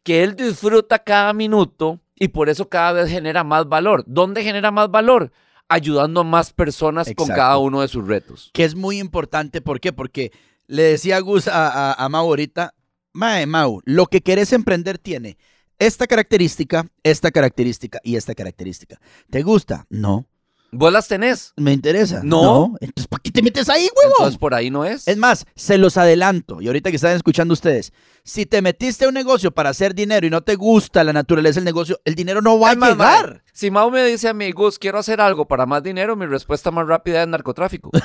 que 0.10 0.24
él 0.24 0.36
disfruta 0.36 0.98
cada 0.98 1.34
minuto 1.34 2.00
y 2.16 2.30
por 2.30 2.50
eso 2.50 2.68
cada 2.68 2.94
vez 2.94 3.12
genera 3.12 3.44
más 3.44 3.70
valor. 3.70 4.04
¿Dónde 4.08 4.42
genera 4.42 4.72
más 4.72 4.90
valor? 4.90 5.32
Ayudando 5.68 6.22
a 6.22 6.24
más 6.24 6.52
personas 6.52 7.14
con 7.16 7.28
cada 7.28 7.60
uno 7.60 7.82
de 7.82 7.88
sus 7.90 8.08
retos. 8.08 8.50
que 8.52 8.64
es 8.64 8.74
muy 8.74 8.98
importante, 8.98 9.62
¿por 9.62 9.80
qué? 9.80 9.94
Porque 9.94 10.32
le 10.66 10.82
decía 10.82 11.20
Gus 11.20 11.48
a, 11.48 11.92
a, 11.92 11.94
a 11.94 12.10
Mau 12.10 12.26
ahorita, 12.26 12.74
Mae, 13.14 13.46
Mau, 13.46 13.82
lo 13.86 14.08
que 14.08 14.22
querés 14.22 14.52
emprender 14.52 14.98
tiene 14.98 15.38
esta 15.78 16.08
característica, 16.08 16.88
esta 17.04 17.30
característica 17.30 18.00
y 18.04 18.16
esta 18.16 18.34
característica. 18.34 19.00
¿Te 19.30 19.44
gusta? 19.44 19.86
No. 19.92 20.26
¿Vos 20.72 20.94
las 20.94 21.08
tenés? 21.08 21.54
¿Me 21.56 21.74
interesa? 21.74 22.22
No. 22.24 22.76
Entonces, 22.80 23.08
¿para 23.08 23.22
qué 23.22 23.32
te 23.32 23.42
metes 23.42 23.70
ahí, 23.70 23.90
huevo? 23.96 24.16
Entonces, 24.20 24.38
por 24.38 24.54
ahí 24.54 24.70
no 24.70 24.86
es. 24.86 25.08
Es 25.08 25.18
más, 25.18 25.46
se 25.56 25.78
los 25.78 25.98
adelanto, 25.98 26.62
y 26.62 26.68
ahorita 26.68 26.90
que 26.92 26.98
están 26.98 27.16
escuchando 27.16 27.54
ustedes, 27.54 27.92
si 28.24 28.46
te 28.46 28.62
metiste 28.62 29.06
a 29.06 29.08
un 29.08 29.16
negocio 29.16 29.52
para 29.52 29.72
hacer 29.72 29.96
dinero 29.96 30.28
y 30.28 30.30
no 30.30 30.42
te 30.42 30.56
gusta 30.56 31.04
la 31.04 31.14
naturaleza 31.14 31.56
del 31.56 31.66
negocio, 31.66 32.00
el 32.06 32.14
dinero 32.16 32.42
no 32.42 32.60
va 32.60 32.72
a 32.72 32.76
más, 32.76 32.92
llegar. 32.92 33.44
Si 33.54 33.72
Mau 33.72 33.90
me 33.90 34.04
dice 34.06 34.30
a 34.30 34.34
mí, 34.34 34.52
Gus, 34.52 34.78
quiero 34.78 35.00
hacer 35.00 35.20
algo 35.22 35.48
para 35.48 35.66
más 35.66 35.82
dinero, 35.82 36.16
mi 36.16 36.28
respuesta 36.28 36.70
más 36.72 36.88
rápida 36.88 37.24
es 37.24 37.28
narcotráfico. 37.28 37.90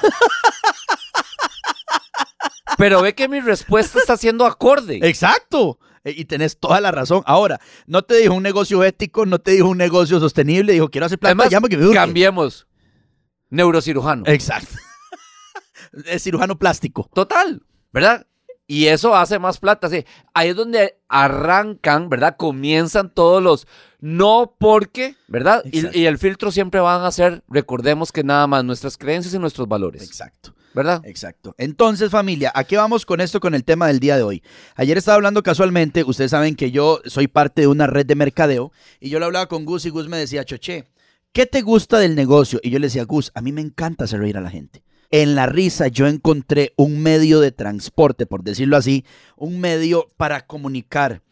Pero 2.79 3.03
ve 3.03 3.15
que 3.15 3.29
mi 3.29 3.41
respuesta 3.41 3.99
está 3.99 4.17
siendo 4.17 4.47
acorde. 4.47 4.99
Exacto. 5.03 5.79
E- 6.05 6.13
Y 6.13 6.25
tenés 6.27 6.59
toda 6.59 6.81
la 6.81 6.91
razón. 6.93 7.23
Ahora, 7.27 7.61
no 7.87 8.03
te 8.03 8.15
dijo 8.17 8.35
un 8.35 8.43
negocio 8.43 8.85
ético, 8.85 9.27
no 9.27 9.39
te 9.41 9.53
dijo 9.53 9.69
un 9.69 9.79
negocio 9.79 10.21
sostenible, 10.21 10.73
dijo, 10.73 10.89
quiero 10.91 11.07
hacer 11.07 11.19
plata, 11.19 11.31
Además, 11.33 11.51
llama 11.51 11.69
que 11.69 11.77
me 11.77 11.85
urge. 11.87 11.95
cambiemos. 11.97 12.67
Neurocirujano. 13.51 14.25
Exacto. 14.27 14.77
es 16.07 16.23
cirujano 16.23 16.59
plástico. 16.59 17.09
Total, 17.15 17.63
¿verdad? 17.93 18.27
Y 18.67 18.87
eso 18.87 19.15
hace 19.15 19.39
más 19.39 19.59
plata. 19.59 19.89
sí. 19.91 20.05
Ahí 20.33 20.49
es 20.51 20.57
donde 20.57 20.99
arrancan, 21.09 22.09
¿verdad? 22.09 22.37
Comienzan 22.39 23.13
todos 23.13 23.43
los 23.43 23.67
no 24.01 24.55
porque, 24.59 25.17
¿verdad? 25.29 25.63
Y 25.65 26.05
el 26.07 26.19
filtro 26.19 26.51
siempre 26.51 26.81
van 26.81 27.03
a 27.05 27.11
ser, 27.11 27.43
recordemos 27.49 28.13
que 28.13 28.23
nada 28.25 28.47
más 28.47 28.65
nuestras 28.65 28.97
creencias 28.99 29.33
y 29.35 29.39
nuestros 29.39 29.67
valores, 29.69 30.03
Exacto. 30.03 30.54
¿Verdad? 30.75 31.03
Exacto. 31.05 31.55
Entonces, 31.57 32.11
familia, 32.11 32.53
¿a 32.55 32.65
qué 32.65 32.77
vamos 32.77 33.07
con 33.07 33.21
esto, 33.21 33.41
con 33.41 33.55
el 33.55 33.65
tema 33.65 33.87
del 33.87 34.01
día 34.01 34.17
de 34.17 34.23
hoy? 34.23 34.43
Ayer 34.75 34.99
estaba 34.99 35.15
hablando 35.15 35.43
casualmente, 35.43 36.05
ustedes 36.05 36.33
saben 36.33 36.57
que 36.57 36.71
yo 36.71 37.01
soy 37.07 37.29
parte 37.29 37.63
de 37.63 37.69
una 37.69 37.87
red 37.87 38.05
de 38.05 38.17
mercadeo, 38.17 38.73
y 39.01 39.09
yo 39.09 39.19
lo 39.19 39.27
hablaba 39.27 39.47
con 39.47 39.65
Gus 39.65 39.87
y 39.87 39.91
Gus 39.91 40.09
me 40.09 40.19
decía, 40.19 40.45
Choche, 40.45 40.91
¿qué 41.33 41.47
te 41.47 41.63
gusta 41.63 41.99
del 41.99 42.17
negocio? 42.17 42.61
Y 42.63 42.71
yo 42.71 42.79
le 42.79 42.89
decía, 42.89 43.05
Gus, 43.05 43.31
a 43.35 43.41
mí 43.41 43.53
me 43.53 43.61
encanta 43.61 44.05
hacer 44.05 44.21
reír 44.21 44.37
a 44.37 44.43
la 44.43 44.51
gente. 44.51 44.83
En 45.11 45.37
la 45.37 45.47
risa 45.47 45.87
yo 45.87 46.09
encontré 46.09 46.75
un 46.77 47.01
medio 47.01 47.39
de 47.39 47.53
transporte, 47.53 48.27
por 48.27 48.43
decirlo 48.43 48.77
así, 48.77 49.05
un 49.37 49.61
medio 49.61 50.09
para 50.17 50.47
comunicar 50.47 51.23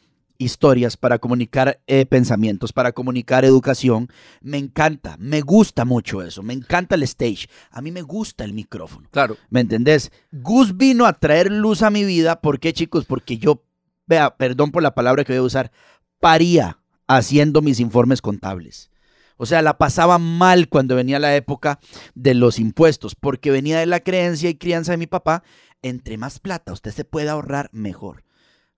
historias, 0.42 0.96
para 0.96 1.18
comunicar 1.18 1.80
eh, 1.86 2.06
pensamientos, 2.06 2.72
para 2.72 2.92
comunicar 2.92 3.44
educación. 3.44 4.08
Me 4.40 4.58
encanta, 4.58 5.16
me 5.18 5.40
gusta 5.40 5.84
mucho 5.84 6.22
eso, 6.22 6.42
me 6.42 6.52
encanta 6.52 6.94
el 6.94 7.02
stage, 7.04 7.48
a 7.70 7.80
mí 7.80 7.90
me 7.90 8.02
gusta 8.02 8.44
el 8.44 8.52
micrófono. 8.52 9.08
Claro. 9.10 9.36
¿Me 9.50 9.60
entendés? 9.60 10.12
Gus 10.32 10.76
vino 10.76 11.06
a 11.06 11.14
traer 11.14 11.50
luz 11.50 11.82
a 11.82 11.90
mi 11.90 12.04
vida. 12.04 12.40
¿Por 12.40 12.60
qué, 12.60 12.72
chicos? 12.72 13.04
Porque 13.04 13.38
yo, 13.38 13.64
vea, 14.06 14.36
perdón 14.36 14.70
por 14.70 14.82
la 14.82 14.94
palabra 14.94 15.24
que 15.24 15.32
voy 15.32 15.40
a 15.40 15.42
usar, 15.42 15.72
paría 16.20 16.78
haciendo 17.06 17.62
mis 17.62 17.80
informes 17.80 18.22
contables. 18.22 18.90
O 19.36 19.46
sea, 19.46 19.62
la 19.62 19.76
pasaba 19.78 20.18
mal 20.18 20.68
cuando 20.68 20.94
venía 20.94 21.18
la 21.18 21.34
época 21.34 21.80
de 22.14 22.34
los 22.34 22.58
impuestos, 22.58 23.14
porque 23.14 23.50
venía 23.50 23.80
de 23.80 23.86
la 23.86 24.00
creencia 24.00 24.48
y 24.48 24.54
crianza 24.54 24.92
de 24.92 24.98
mi 24.98 25.06
papá. 25.06 25.42
Entre 25.82 26.16
más 26.16 26.38
plata 26.38 26.72
usted 26.72 26.92
se 26.92 27.04
puede 27.04 27.28
ahorrar, 27.28 27.68
mejor. 27.72 28.22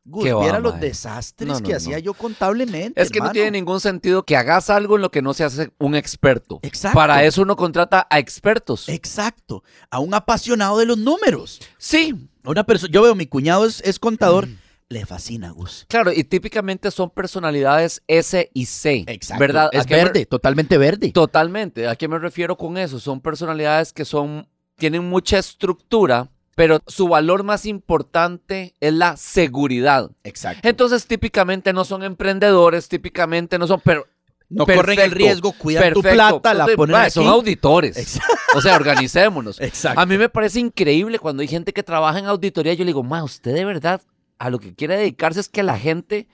Gus, 0.06 0.24
viera 0.24 0.58
los 0.58 0.78
desastres 0.80 1.48
No, 1.48 1.54
no, 1.60 1.64
que 1.64 1.70
no. 1.72 1.76
hacía 1.78 1.98
yo 1.98 2.12
contablemente. 2.12 3.00
Es 3.00 3.10
que 3.10 3.20
no 3.20 3.30
tiene 3.32 3.50
ningún 3.52 3.80
sentido 3.80 4.22
que 4.24 4.36
hagas 4.36 4.68
algo 4.68 4.96
en 4.96 5.02
lo 5.02 5.10
que 5.10 5.22
no 5.22 5.32
se 5.32 5.44
hace 5.44 5.70
un 5.78 5.94
experto. 5.94 6.60
Exacto. 6.62 6.94
Para 6.96 7.24
eso 7.24 7.40
uno 7.42 7.56
contrata 7.56 8.06
a 8.10 8.18
expertos. 8.18 8.88
Exacto. 8.88 9.64
A 9.90 10.00
un 10.00 10.12
apasionado 10.12 10.78
de 10.78 10.86
los 10.86 10.98
números. 10.98 11.60
Sí, 11.78 12.14
Una 12.44 12.64
persona, 12.64 12.92
yo 12.92 13.02
veo, 13.02 13.14
mi 13.14 13.26
cuñado 13.26 13.64
es, 13.64 13.80
es 13.80 13.98
contador. 13.98 14.46
le 14.90 15.06
fascina, 15.06 15.50
Gus. 15.50 15.86
Claro, 15.88 16.12
y 16.12 16.22
típicamente 16.24 16.90
son 16.90 17.08
personalidades 17.08 18.02
S 18.06 18.50
y 18.52 18.66
C. 18.66 19.06
¿Verdad? 19.38 19.70
Es 19.72 19.80
¿A 19.80 19.84
qué 19.86 19.96
me- 19.96 20.04
verde, 20.04 20.26
totalmente 20.26 20.76
verde. 20.76 21.10
Totalmente. 21.12 21.88
¿A 21.88 21.96
qué 21.96 22.06
me 22.08 22.18
refiero 22.18 22.56
con 22.58 22.76
eso? 22.76 23.00
Son 23.00 23.20
personalidades 23.22 23.94
que 23.94 24.04
son, 24.04 24.46
tienen 24.76 25.08
mucha 25.08 25.38
estructura, 25.38 26.28
pero 26.54 26.80
su 26.86 27.08
valor 27.08 27.42
más 27.42 27.66
importante 27.66 28.74
es 28.80 28.92
la 28.92 29.16
seguridad. 29.16 30.10
Exacto. 30.24 30.68
Entonces, 30.68 31.06
típicamente 31.06 31.72
no 31.72 31.84
son 31.84 32.02
emprendedores, 32.02 32.88
típicamente 32.88 33.58
no 33.58 33.66
son, 33.66 33.80
pero 33.84 34.06
No 34.48 34.66
corren 34.66 35.00
el 35.00 35.10
riesgo, 35.10 35.52
cuidan 35.52 35.92
tu 35.92 36.02
perfecto. 36.02 36.40
plata, 36.40 36.54
la 36.54 36.66
ponen 36.76 36.96
aquí. 36.96 37.10
Son 37.10 37.26
auditores. 37.26 37.96
Exacto. 37.96 38.34
O 38.56 38.60
sea, 38.60 38.76
organicémonos. 38.76 39.60
Exacto. 39.60 40.00
A 40.00 40.06
mí 40.06 40.16
me 40.16 40.28
parece 40.28 40.60
increíble 40.60 41.18
cuando 41.18 41.42
hay 41.42 41.48
gente 41.48 41.72
que 41.72 41.82
trabaja 41.82 42.18
en 42.18 42.26
auditoría. 42.26 42.74
Yo 42.74 42.84
le 42.84 42.90
digo, 42.90 43.02
ma, 43.02 43.24
usted 43.24 43.52
de 43.52 43.64
verdad 43.64 44.00
a 44.38 44.50
lo 44.50 44.58
que 44.58 44.74
quiere 44.74 44.96
dedicarse 44.96 45.40
es 45.40 45.48
que 45.48 45.62
la 45.62 45.78
gente 45.78 46.28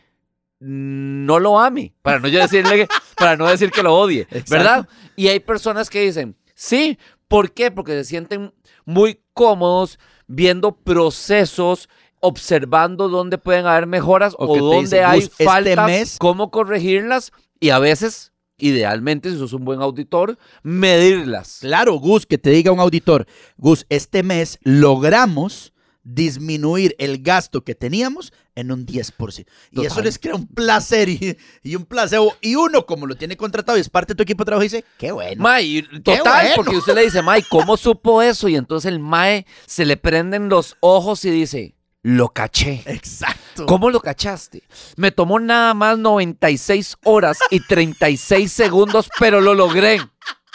no 0.58 1.38
lo 1.38 1.58
ame. 1.58 1.94
Para 2.02 2.18
no 2.20 2.28
yo 2.28 2.40
decirle, 2.40 2.86
para 3.16 3.36
no 3.36 3.46
decir 3.48 3.70
que 3.70 3.82
lo 3.82 3.94
odie, 3.94 4.22
Exacto. 4.22 4.50
¿verdad? 4.50 4.88
Y 5.16 5.28
hay 5.28 5.40
personas 5.40 5.88
que 5.88 6.00
dicen, 6.02 6.36
sí, 6.54 6.98
¿por 7.28 7.52
qué? 7.52 7.70
Porque 7.70 7.92
se 7.92 8.04
sienten 8.04 8.52
muy 8.84 9.20
cómodos 9.40 9.98
viendo 10.26 10.72
procesos 10.72 11.88
observando 12.20 13.08
dónde 13.08 13.38
pueden 13.38 13.64
haber 13.66 13.86
mejoras 13.86 14.34
O 14.38 14.46
dónde 14.58 14.80
dicen, 14.82 15.04
hay 15.06 15.20
"Gus, 15.20 15.30
este 15.30 15.44
faltas, 15.44 15.86
mes- 15.86 16.16
cómo 16.18 16.50
corregirlas 16.50 17.32
y 17.58 17.70
a 17.70 17.78
veces, 17.78 18.32
idealmente, 18.58 19.30
si 19.30 19.38
sos 19.38 19.54
un 19.54 19.64
buen 19.64 19.80
auditor, 19.80 20.36
medirlas. 20.62 21.58
Claro, 21.62 21.94
Gus, 21.94 22.26
que 22.26 22.36
te 22.36 22.50
diga 22.50 22.70
un 22.72 22.80
auditor, 22.80 23.26
Gus, 23.56 23.86
este 23.88 24.22
mes 24.22 24.58
logramos 24.62 25.72
disminuir 26.02 26.94
el 26.98 27.22
gasto 27.22 27.62
que 27.64 27.74
teníamos 27.74 28.32
en 28.54 28.72
un 28.72 28.86
10%. 28.86 29.46
Y 29.72 29.80
eso 29.80 29.88
Total. 29.88 30.04
les 30.04 30.18
crea 30.18 30.34
un 30.34 30.46
placer 30.46 31.08
y, 31.08 31.36
y 31.62 31.76
un 31.76 31.84
placebo. 31.84 32.34
Y 32.40 32.54
uno, 32.54 32.86
como 32.86 33.06
lo 33.06 33.16
tiene 33.16 33.36
contratado 33.36 33.78
y 33.78 33.80
es 33.80 33.90
parte 33.90 34.12
de 34.12 34.16
tu 34.16 34.22
equipo 34.22 34.42
de 34.44 34.46
trabajo, 34.46 34.62
dice, 34.62 34.84
qué 34.98 35.12
bueno. 35.12 35.42
Mae, 35.42 35.82
total, 36.02 36.22
bueno. 36.24 36.52
porque 36.56 36.76
usted 36.76 36.94
le 36.94 37.02
dice, 37.04 37.22
Mae, 37.22 37.44
¿cómo 37.48 37.76
supo 37.76 38.22
eso? 38.22 38.48
Y 38.48 38.56
entonces 38.56 38.90
el 38.90 38.98
Mae 38.98 39.46
se 39.66 39.84
le 39.84 39.96
prenden 39.96 40.48
los 40.48 40.76
ojos 40.80 41.24
y 41.24 41.30
dice, 41.30 41.74
lo 42.02 42.30
caché. 42.30 42.82
Exacto. 42.86 43.66
¿Cómo 43.66 43.90
lo 43.90 44.00
cachaste? 44.00 44.62
Me 44.96 45.10
tomó 45.12 45.38
nada 45.38 45.74
más 45.74 45.98
96 45.98 46.96
horas 47.04 47.38
y 47.50 47.60
36 47.60 48.50
segundos, 48.50 49.10
pero 49.18 49.40
lo 49.40 49.54
logré. 49.54 50.00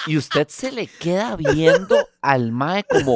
Y 0.08 0.18
usted 0.18 0.48
se 0.50 0.72
le 0.72 0.88
queda 0.88 1.36
viendo 1.36 1.98
al 2.22 2.52
Mae 2.52 2.84
como, 2.84 3.16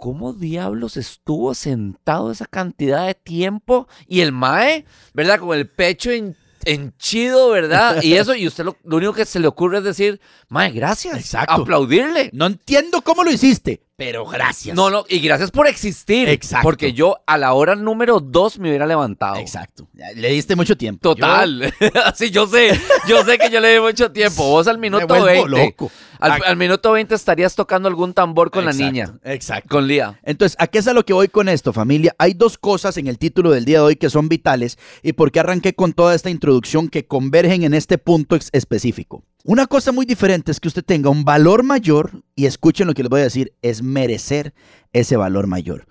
¿cómo 0.00 0.32
diablos 0.32 0.96
estuvo 0.96 1.54
sentado 1.54 2.32
esa 2.32 2.46
cantidad 2.46 3.06
de 3.06 3.14
tiempo? 3.14 3.86
Y 4.08 4.22
el 4.22 4.32
Mae, 4.32 4.84
¿verdad? 5.14 5.38
Con 5.38 5.56
el 5.56 5.68
pecho 5.68 6.10
hin- 6.10 6.34
henchido, 6.64 7.50
¿verdad? 7.50 8.00
Y 8.02 8.14
eso, 8.14 8.34
y 8.34 8.46
usted 8.46 8.64
lo, 8.64 8.76
lo 8.84 8.96
único 8.96 9.12
que 9.12 9.24
se 9.26 9.38
le 9.40 9.46
ocurre 9.46 9.78
es 9.78 9.84
decir, 9.84 10.20
Mae, 10.48 10.70
gracias. 10.72 11.16
Exacto. 11.18 11.52
Aplaudirle. 11.52 12.30
No 12.32 12.46
entiendo 12.46 13.02
cómo 13.02 13.22
lo 13.24 13.30
hiciste, 13.30 13.82
pero 14.00 14.24
gracias. 14.24 14.74
No, 14.74 14.88
no, 14.88 15.04
y 15.10 15.20
gracias 15.20 15.50
por 15.50 15.66
existir. 15.66 16.26
Exacto. 16.30 16.64
Porque 16.64 16.94
yo 16.94 17.18
a 17.26 17.36
la 17.36 17.52
hora 17.52 17.76
número 17.76 18.18
dos 18.18 18.58
me 18.58 18.70
hubiera 18.70 18.86
levantado. 18.86 19.36
Exacto. 19.36 19.90
Le 20.16 20.30
diste 20.30 20.56
mucho 20.56 20.74
tiempo. 20.74 21.02
Total. 21.02 21.70
sí, 22.14 22.30
yo 22.30 22.46
sé. 22.46 22.80
Yo 23.06 23.22
sé 23.26 23.36
que 23.36 23.50
yo 23.50 23.60
le 23.60 23.74
di 23.74 23.78
mucho 23.80 24.10
tiempo. 24.10 24.42
Vos 24.44 24.66
al 24.68 24.76
Yo 24.80 24.80
minuto 24.80 25.06
me 25.06 25.20
vuelvo 25.20 25.44
20. 25.44 25.66
loco. 25.66 25.92
Al, 26.18 26.42
al 26.42 26.56
minuto 26.56 26.92
20 26.92 27.14
estarías 27.14 27.54
tocando 27.54 27.90
algún 27.90 28.14
tambor 28.14 28.50
con 28.50 28.64
exacto, 28.64 28.82
la 28.82 28.90
niña. 28.90 29.18
Exacto. 29.22 29.68
Con 29.68 29.86
Lía. 29.86 30.18
Entonces, 30.22 30.56
¿a 30.58 30.66
qué 30.66 30.78
es 30.78 30.88
a 30.88 30.94
lo 30.94 31.04
que 31.04 31.12
voy 31.12 31.28
con 31.28 31.50
esto, 31.50 31.74
familia? 31.74 32.16
Hay 32.16 32.32
dos 32.32 32.56
cosas 32.56 32.96
en 32.96 33.06
el 33.06 33.18
título 33.18 33.50
del 33.50 33.66
día 33.66 33.80
de 33.80 33.84
hoy 33.84 33.96
que 33.96 34.08
son 34.08 34.30
vitales 34.30 34.78
y 35.02 35.12
por 35.12 35.30
qué 35.30 35.40
arranqué 35.40 35.74
con 35.74 35.92
toda 35.92 36.14
esta 36.14 36.30
introducción 36.30 36.88
que 36.88 37.06
convergen 37.06 37.64
en 37.64 37.74
este 37.74 37.98
punto 37.98 38.38
específico. 38.52 39.24
Una 39.44 39.66
cosa 39.66 39.90
muy 39.90 40.04
diferente 40.04 40.52
es 40.52 40.60
que 40.60 40.68
usted 40.68 40.84
tenga 40.84 41.08
un 41.08 41.24
valor 41.24 41.62
mayor 41.62 42.22
y 42.36 42.44
escuchen 42.44 42.86
lo 42.86 42.94
que 42.94 43.02
les 43.02 43.08
voy 43.08 43.20
a 43.20 43.24
decir, 43.24 43.54
es 43.62 43.82
merecer 43.82 44.52
ese 44.92 45.16
valor 45.16 45.46
mayor. 45.46 45.86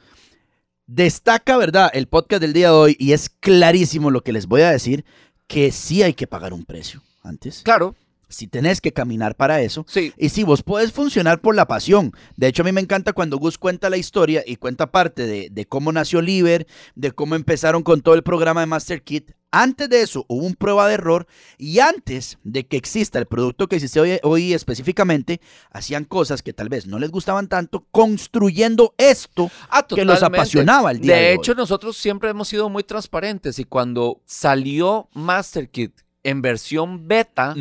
Destaca, 0.86 1.58
¿verdad? 1.58 1.90
El 1.94 2.08
podcast 2.08 2.42
del 2.42 2.54
día 2.54 2.68
de 2.68 2.76
hoy 2.76 2.96
y 3.00 3.14
es 3.14 3.30
clarísimo 3.30 4.12
lo 4.12 4.22
que 4.22 4.34
les 4.34 4.46
voy 4.46 4.62
a 4.62 4.72
decir, 4.72 5.04
que 5.48 5.72
sí 5.72 6.04
hay 6.04 6.14
que 6.14 6.28
pagar 6.28 6.54
un 6.54 6.64
precio 6.64 7.02
antes. 7.24 7.62
Claro. 7.64 7.96
Si 8.30 8.48
tenés 8.48 8.80
que 8.80 8.94
caminar 8.94 9.36
para 9.36 9.60
eso, 9.62 9.86
Sí. 9.88 10.14
y 10.18 10.30
sí, 10.30 10.44
vos 10.44 10.62
podés 10.64 10.92
funcionar 10.92 11.42
por 11.42 11.56
la 11.56 11.68
pasión. 11.68 12.12
De 12.38 12.48
hecho, 12.48 12.62
a 12.62 12.66
mí 12.66 12.72
me 12.72 12.80
encanta 12.82 13.12
cuando 13.14 13.38
Gus 13.38 13.58
cuenta 13.58 13.90
la 13.90 13.98
historia 13.98 14.44
y 14.46 14.56
cuenta 14.58 14.92
parte 14.92 15.26
de, 15.26 15.50
de 15.52 15.66
cómo 15.66 15.92
nació 15.92 16.22
Liber, 16.22 16.68
de 16.96 17.12
cómo 17.12 17.36
empezaron 17.36 17.82
con 17.84 18.02
todo 18.02 18.14
el 18.16 18.24
programa 18.24 18.62
de 18.62 18.68
Master 18.68 19.02
Kit. 19.04 19.32
Antes 19.52 19.90
de 19.90 20.04
eso 20.04 20.26
hubo 20.28 20.46
un 20.46 20.54
prueba 20.54 20.88
de 20.88 20.94
error 20.94 21.26
y 21.58 21.80
antes 21.80 22.38
de 22.44 22.68
que 22.68 22.78
exista 22.78 23.18
el 23.18 23.26
producto 23.26 23.66
que 23.68 23.78
existe 23.78 24.00
hoy, 24.00 24.20
hoy 24.22 24.54
específicamente, 24.54 25.42
hacían 25.72 26.06
cosas 26.06 26.44
que 26.44 26.54
tal 26.54 26.70
vez 26.70 26.86
no 26.86 27.00
les 27.00 27.10
gustaban 27.10 27.48
tanto, 27.48 27.88
construyendo 27.90 28.94
esto 29.00 29.50
Ah, 29.72 29.88
que 29.88 30.06
los 30.06 30.22
apasionaba 30.22 30.92
el 30.92 31.00
día 31.02 31.16
de, 31.16 31.22
De 31.22 31.30
hoy. 31.32 31.36
hecho, 31.38 31.56
nosotros 31.56 31.98
siempre 31.98 32.30
hemos 32.30 32.48
sido 32.48 32.70
muy 32.70 32.84
transparentes 32.84 33.58
y 33.58 33.64
cuando 33.64 34.22
salió 34.26 35.10
MasterKit 35.14 35.94
en 36.24 36.42
versión 36.42 37.08
beta, 37.08 37.56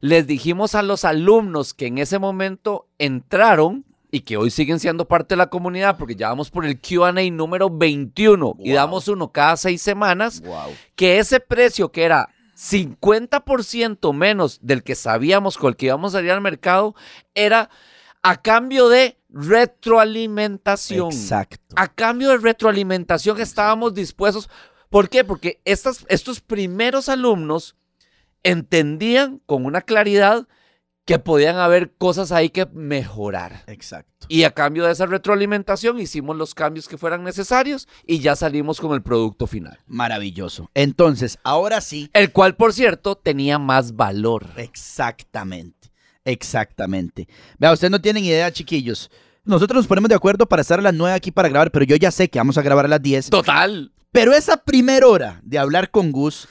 les 0.00 0.26
dijimos 0.26 0.74
a 0.74 0.82
los 0.82 1.04
alumnos 1.04 1.74
que 1.74 1.86
en 1.86 1.98
ese 1.98 2.18
momento 2.18 2.88
entraron 2.98 3.84
y 4.10 4.20
que 4.20 4.38
hoy 4.38 4.50
siguen 4.50 4.80
siendo 4.80 5.06
parte 5.06 5.34
de 5.34 5.36
la 5.36 5.50
comunidad 5.50 5.98
porque 5.98 6.14
ya 6.16 6.28
vamos 6.30 6.50
por 6.50 6.64
el 6.64 6.80
QA 6.80 7.12
número 7.30 7.68
21 7.68 8.56
y 8.60 8.72
damos 8.72 9.08
uno 9.08 9.30
cada 9.32 9.56
seis 9.58 9.82
semanas, 9.82 10.40
Wow. 10.40 10.70
que 10.96 11.18
ese 11.18 11.40
precio 11.40 11.92
que 11.92 12.04
era 12.04 12.30
50% 12.56 14.12
menos 14.14 14.58
del 14.62 14.82
que 14.82 14.94
sabíamos 14.94 15.58
con 15.58 15.68
el 15.70 15.76
que 15.76 15.86
íbamos 15.86 16.14
a 16.14 16.18
salir 16.18 16.30
al 16.30 16.40
mercado 16.40 16.94
era 17.34 17.68
a 18.22 18.40
cambio 18.40 18.88
de 18.88 19.18
retroalimentación. 19.30 21.12
Exacto. 21.12 21.58
A 21.76 21.88
cambio 21.88 22.30
de 22.30 22.38
retroalimentación 22.38 23.40
estábamos 23.40 23.94
dispuestos. 23.94 24.48
¿Por 24.90 25.08
qué? 25.08 25.22
Porque 25.24 25.60
estas, 25.64 26.04
estos 26.08 26.40
primeros 26.40 27.08
alumnos 27.08 27.76
entendían 28.42 29.40
con 29.46 29.64
una 29.64 29.80
claridad 29.80 30.46
que 31.08 31.18
podían 31.18 31.56
haber 31.56 31.94
cosas 31.96 32.32
ahí 32.32 32.50
que 32.50 32.66
mejorar. 32.66 33.62
Exacto. 33.66 34.26
Y 34.28 34.42
a 34.42 34.50
cambio 34.50 34.84
de 34.84 34.92
esa 34.92 35.06
retroalimentación 35.06 35.98
hicimos 35.98 36.36
los 36.36 36.54
cambios 36.54 36.86
que 36.86 36.98
fueran 36.98 37.24
necesarios 37.24 37.88
y 38.06 38.18
ya 38.18 38.36
salimos 38.36 38.78
con 38.78 38.92
el 38.92 39.00
producto 39.00 39.46
final. 39.46 39.78
Maravilloso. 39.86 40.70
Entonces, 40.74 41.38
ahora 41.44 41.80
sí, 41.80 42.10
El 42.12 42.30
cual, 42.30 42.56
por 42.56 42.74
cierto, 42.74 43.16
tenía 43.16 43.58
más 43.58 43.96
valor. 43.96 44.48
Exactamente, 44.56 45.90
exactamente. 46.26 47.26
Vea, 47.58 47.72
ustedes 47.72 47.90
no 47.90 48.02
tienen 48.02 48.24
idea, 48.24 48.52
chiquillos. 48.52 49.10
Nosotros 49.44 49.78
nos 49.78 49.86
ponemos 49.86 50.10
de 50.10 50.14
acuerdo 50.14 50.46
para 50.46 50.60
estar 50.60 50.78
a 50.78 50.82
las 50.82 50.92
9 50.92 51.16
aquí 51.16 51.30
para 51.30 51.48
grabar, 51.48 51.70
pero 51.70 51.86
yo 51.86 51.96
ya 51.96 52.10
sé 52.10 52.28
que 52.28 52.38
vamos 52.38 52.58
a 52.58 52.62
grabar 52.62 52.84
a 52.84 52.88
las 52.88 53.00
10. 53.00 53.30
Total. 53.30 53.92
Pero 54.12 54.34
esa 54.34 54.58
primera 54.58 55.06
hora 55.06 55.40
de 55.42 55.58
hablar 55.58 55.90
con 55.90 56.12
Gus, 56.12 56.48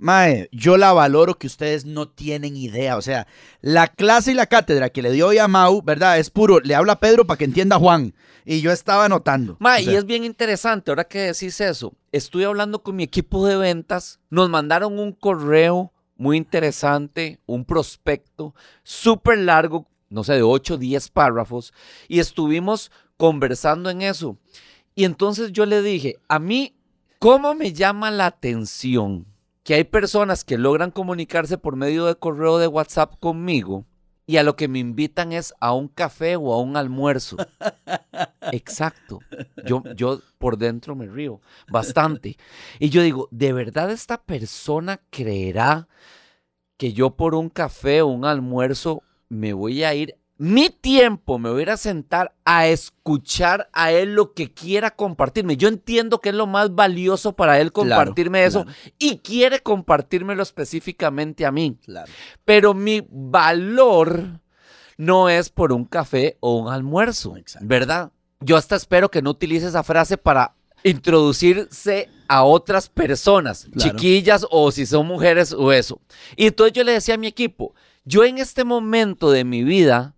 mae, 0.00 0.48
yo 0.50 0.76
la 0.76 0.92
valoro 0.92 1.38
que 1.38 1.46
ustedes 1.46 1.84
no 1.84 2.08
tienen 2.08 2.56
idea. 2.56 2.96
O 2.96 3.02
sea, 3.02 3.26
la 3.60 3.88
clase 3.88 4.32
y 4.32 4.34
la 4.34 4.46
cátedra 4.46 4.90
que 4.90 5.02
le 5.02 5.12
dio 5.12 5.28
hoy 5.28 5.38
a 5.38 5.48
Mau, 5.48 5.82
¿verdad? 5.82 6.18
Es 6.18 6.30
puro, 6.30 6.60
le 6.60 6.74
habla 6.74 6.94
a 6.94 7.00
Pedro 7.00 7.26
para 7.26 7.38
que 7.38 7.44
entienda 7.44 7.76
a 7.76 7.78
Juan. 7.78 8.14
Y 8.44 8.62
yo 8.62 8.72
estaba 8.72 9.04
anotando. 9.04 9.56
Ma, 9.60 9.76
O 9.76 9.80
y 9.80 9.94
es 9.94 10.06
bien 10.06 10.24
interesante, 10.24 10.90
ahora 10.90 11.04
que 11.04 11.18
decís 11.18 11.60
eso, 11.60 11.94
estuve 12.10 12.46
hablando 12.46 12.82
con 12.82 12.96
mi 12.96 13.04
equipo 13.04 13.46
de 13.46 13.56
ventas, 13.56 14.18
nos 14.30 14.48
mandaron 14.48 14.98
un 14.98 15.12
correo 15.12 15.92
muy 16.16 16.36
interesante, 16.36 17.38
un 17.46 17.64
prospecto 17.64 18.54
súper 18.82 19.38
largo, 19.38 19.86
no 20.08 20.24
sé, 20.24 20.34
de 20.34 20.42
8 20.42 20.74
o 20.74 20.78
10 20.78 21.10
párrafos, 21.10 21.72
y 22.08 22.18
estuvimos 22.18 22.90
conversando 23.16 23.90
en 23.90 24.02
eso. 24.02 24.38
Y 24.94 25.04
entonces 25.04 25.52
yo 25.52 25.66
le 25.66 25.82
dije, 25.82 26.16
a 26.26 26.38
mí, 26.38 26.74
¿cómo 27.18 27.54
me 27.54 27.72
llama 27.72 28.10
la 28.10 28.26
atención 28.26 29.26
que 29.62 29.74
hay 29.74 29.84
personas 29.84 30.44
que 30.44 30.58
logran 30.58 30.90
comunicarse 30.90 31.58
por 31.58 31.76
medio 31.76 32.06
de 32.06 32.16
correo 32.16 32.58
de 32.58 32.66
WhatsApp 32.66 33.14
conmigo? 33.20 33.86
Y 34.26 34.36
a 34.36 34.44
lo 34.44 34.54
que 34.54 34.68
me 34.68 34.78
invitan 34.78 35.32
es 35.32 35.52
a 35.60 35.72
un 35.72 35.88
café 35.88 36.36
o 36.36 36.52
a 36.52 36.60
un 36.60 36.76
almuerzo. 36.76 37.36
Exacto. 38.52 39.18
Yo, 39.64 39.82
yo 39.96 40.20
por 40.38 40.56
dentro 40.56 40.94
me 40.94 41.06
río 41.06 41.40
bastante. 41.68 42.36
Y 42.78 42.90
yo 42.90 43.02
digo, 43.02 43.28
¿de 43.32 43.52
verdad 43.52 43.90
esta 43.90 44.22
persona 44.22 45.00
creerá 45.10 45.88
que 46.76 46.92
yo 46.92 47.16
por 47.16 47.34
un 47.34 47.48
café 47.48 48.02
o 48.02 48.06
un 48.06 48.24
almuerzo 48.24 49.02
me 49.28 49.52
voy 49.52 49.84
a 49.84 49.94
ir, 49.94 50.16
mi 50.42 50.70
tiempo 50.70 51.38
me 51.38 51.50
voy 51.50 51.64
a 51.64 51.76
sentar 51.76 52.34
a 52.46 52.66
escuchar 52.66 53.68
a 53.74 53.92
él 53.92 54.14
lo 54.14 54.32
que 54.32 54.50
quiera 54.54 54.90
compartirme? 54.90 55.58
Yo 55.58 55.68
entiendo 55.68 56.22
que 56.22 56.30
es 56.30 56.34
lo 56.34 56.46
más 56.46 56.74
valioso 56.74 57.34
para 57.34 57.60
él 57.60 57.70
Claro, 57.72 57.90
compartirme 57.90 58.46
eso 58.46 58.64
claro. 58.64 58.78
y 58.98 59.18
quiere 59.18 59.60
compartírmelo 59.60 60.42
específicamente 60.42 61.44
a 61.44 61.52
mí. 61.52 61.76
Claro. 61.84 62.10
Pero 62.46 62.72
mi 62.72 63.06
valor 63.10 64.40
no 64.96 65.28
es 65.28 65.50
por 65.50 65.74
un 65.74 65.84
café 65.84 66.38
o 66.40 66.56
un 66.56 66.72
almuerzo, 66.72 67.36
Exacto. 67.36 67.68
¿verdad? 67.68 68.10
Yo 68.40 68.56
hasta 68.56 68.76
espero 68.76 69.10
que 69.10 69.20
no 69.20 69.28
utilice 69.32 69.66
esa 69.66 69.82
frase 69.82 70.16
para 70.16 70.54
introducirse 70.82 72.08
a 72.28 72.44
otras 72.44 72.88
personas, 72.88 73.68
chiquillas 73.76 74.46
o 74.50 74.72
si 74.72 74.86
son 74.86 75.06
mujeres 75.06 75.52
o 75.52 75.70
eso. 75.70 76.00
Y 76.34 76.46
entonces 76.46 76.72
yo 76.72 76.82
le 76.82 76.92
decía 76.92 77.16
a 77.16 77.18
mi 77.18 77.26
equipo, 77.26 77.74
yo 78.06 78.24
en 78.24 78.38
este 78.38 78.64
momento 78.64 79.30
de 79.30 79.44
mi 79.44 79.64
vida 79.64 80.14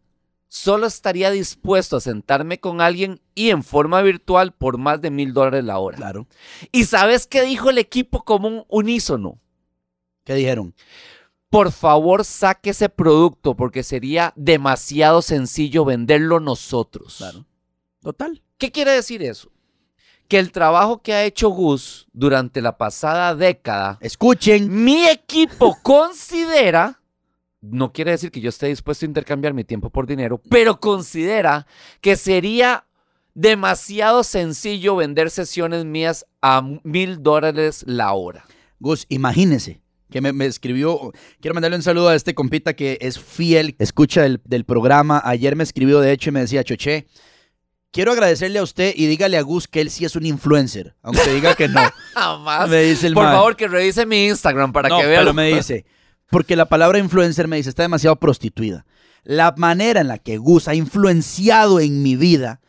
solo 0.54 0.87
estaría 0.87 1.30
dispuesto 1.30 1.97
a 1.97 2.00
sentarme 2.02 2.61
con 2.61 2.82
alguien 2.82 3.23
y 3.35 3.49
en 3.49 3.62
forma 3.62 4.02
virtual 4.02 4.52
por 4.52 4.76
más 4.76 5.00
de 5.00 5.11
mil 5.11 5.32
dólares 5.32 5.64
la 5.64 5.78
hora. 5.78 5.97
Claro. 5.97 6.26
¿Y 6.71 6.85
sabes 6.85 7.26
qué 7.26 7.40
dijo 7.40 7.71
el 7.71 7.78
equipo 7.78 8.23
como 8.23 8.49
un 8.49 8.64
unísono? 8.68 9.40
¿Qué 10.25 10.35
dijeron? 10.35 10.75
Por 11.49 11.73
favor, 11.73 12.26
saque 12.26 12.68
ese 12.71 12.90
producto 12.90 13.56
porque 13.56 13.82
sería 13.82 14.35
demasiado 14.37 15.23
sencillo 15.23 15.87
venderlo 15.87 16.38
nosotros. 16.38 17.14
Claro. 17.16 17.47
Total. 18.02 18.42
¿Qué 18.59 18.71
quiere 18.71 18.90
decir 18.90 19.23
eso? 19.23 19.50
Que 20.28 20.38
el 20.38 20.52
trabajo 20.52 21.00
que 21.00 21.14
ha 21.14 21.25
hecho 21.25 21.49
Gus 21.49 22.09
durante 22.12 22.61
la 22.61 22.76
pasada 22.76 23.35
década, 23.35 23.97
Escuchen. 24.02 24.85
mi 24.85 25.06
equipo 25.06 25.78
considera, 25.82 27.00
no 27.62 27.92
quiere 27.92 28.11
decir 28.11 28.31
que 28.31 28.40
yo 28.40 28.50
esté 28.50 28.66
dispuesto 28.66 29.07
a 29.07 29.09
intercambiar 29.09 29.54
mi 29.54 29.64
tiempo 29.64 29.88
por 29.88 30.07
dinero, 30.07 30.40
pero 30.50 30.78
considera 30.81 31.66
que 32.00 32.16
sería 32.16 32.85
demasiado 33.35 34.25
sencillo 34.25 34.97
vender 34.97 35.31
sesiones 35.31 35.85
mías 35.85 36.26
a 36.42 36.62
mil 36.83 37.23
dólares 37.23 37.85
la 37.87 38.12
hora. 38.12 38.45
Gus, 38.78 39.07
imagínese 39.09 39.81
que 40.11 40.21
me, 40.21 40.33
me 40.33 40.45
escribió, 40.45 41.12
quiero 41.40 41.54
mandarle 41.54 41.76
un 41.76 41.83
saludo 41.83 42.09
a 42.09 42.14
este 42.14 42.35
compita 42.35 42.75
que 42.75 42.99
es 43.00 43.19
fiel, 43.19 43.76
escucha 43.78 44.23
del, 44.23 44.42
del 44.45 44.64
programa, 44.64 45.23
ayer 45.25 45.57
me 45.57 45.62
escribió 45.62 46.00
de 46.00 46.12
hecho 46.12 46.28
y 46.28 46.33
me 46.33 46.40
decía, 46.40 46.62
Choche, 46.64 47.07
quiero 47.92 48.12
agradecerle 48.12 48.59
a 48.59 48.62
usted 48.62 48.92
y 48.97 49.07
dígale 49.07 49.38
a 49.38 49.42
Gus 49.42 49.69
que 49.69 49.81
él 49.81 49.90
sí 49.90 50.04
es 50.04 50.16
un 50.16 50.26
influencer, 50.26 50.95
aunque 51.02 51.33
diga 51.33 51.54
que 51.54 51.69
no. 51.69 51.81
Jamás. 52.14 52.69
me 52.69 52.83
dice 52.83 53.07
el 53.07 53.14
Por 53.14 53.25
favor, 53.25 53.57
que 53.57 53.69
revise 53.69 54.04
mi 54.04 54.26
Instagram 54.26 54.73
para 54.73 54.88
no, 54.88 54.99
que 54.99 55.07
vea. 55.07 55.21
pero 55.21 55.33
me 55.33 55.54
dice, 55.54 55.87
porque 56.32 56.56
la 56.56 56.66
palabra 56.66 56.98
influencer 56.98 57.46
me 57.46 57.58
dice, 57.58 57.68
está 57.68 57.82
demasiado 57.82 58.16
prostituida. 58.16 58.84
La 59.22 59.54
manera 59.56 60.00
en 60.00 60.08
la 60.08 60.18
que 60.18 60.38
Gus 60.38 60.66
ha 60.66 60.74
influenciado 60.74 61.78
en 61.78 62.02
mi 62.02 62.16
vida, 62.16 62.60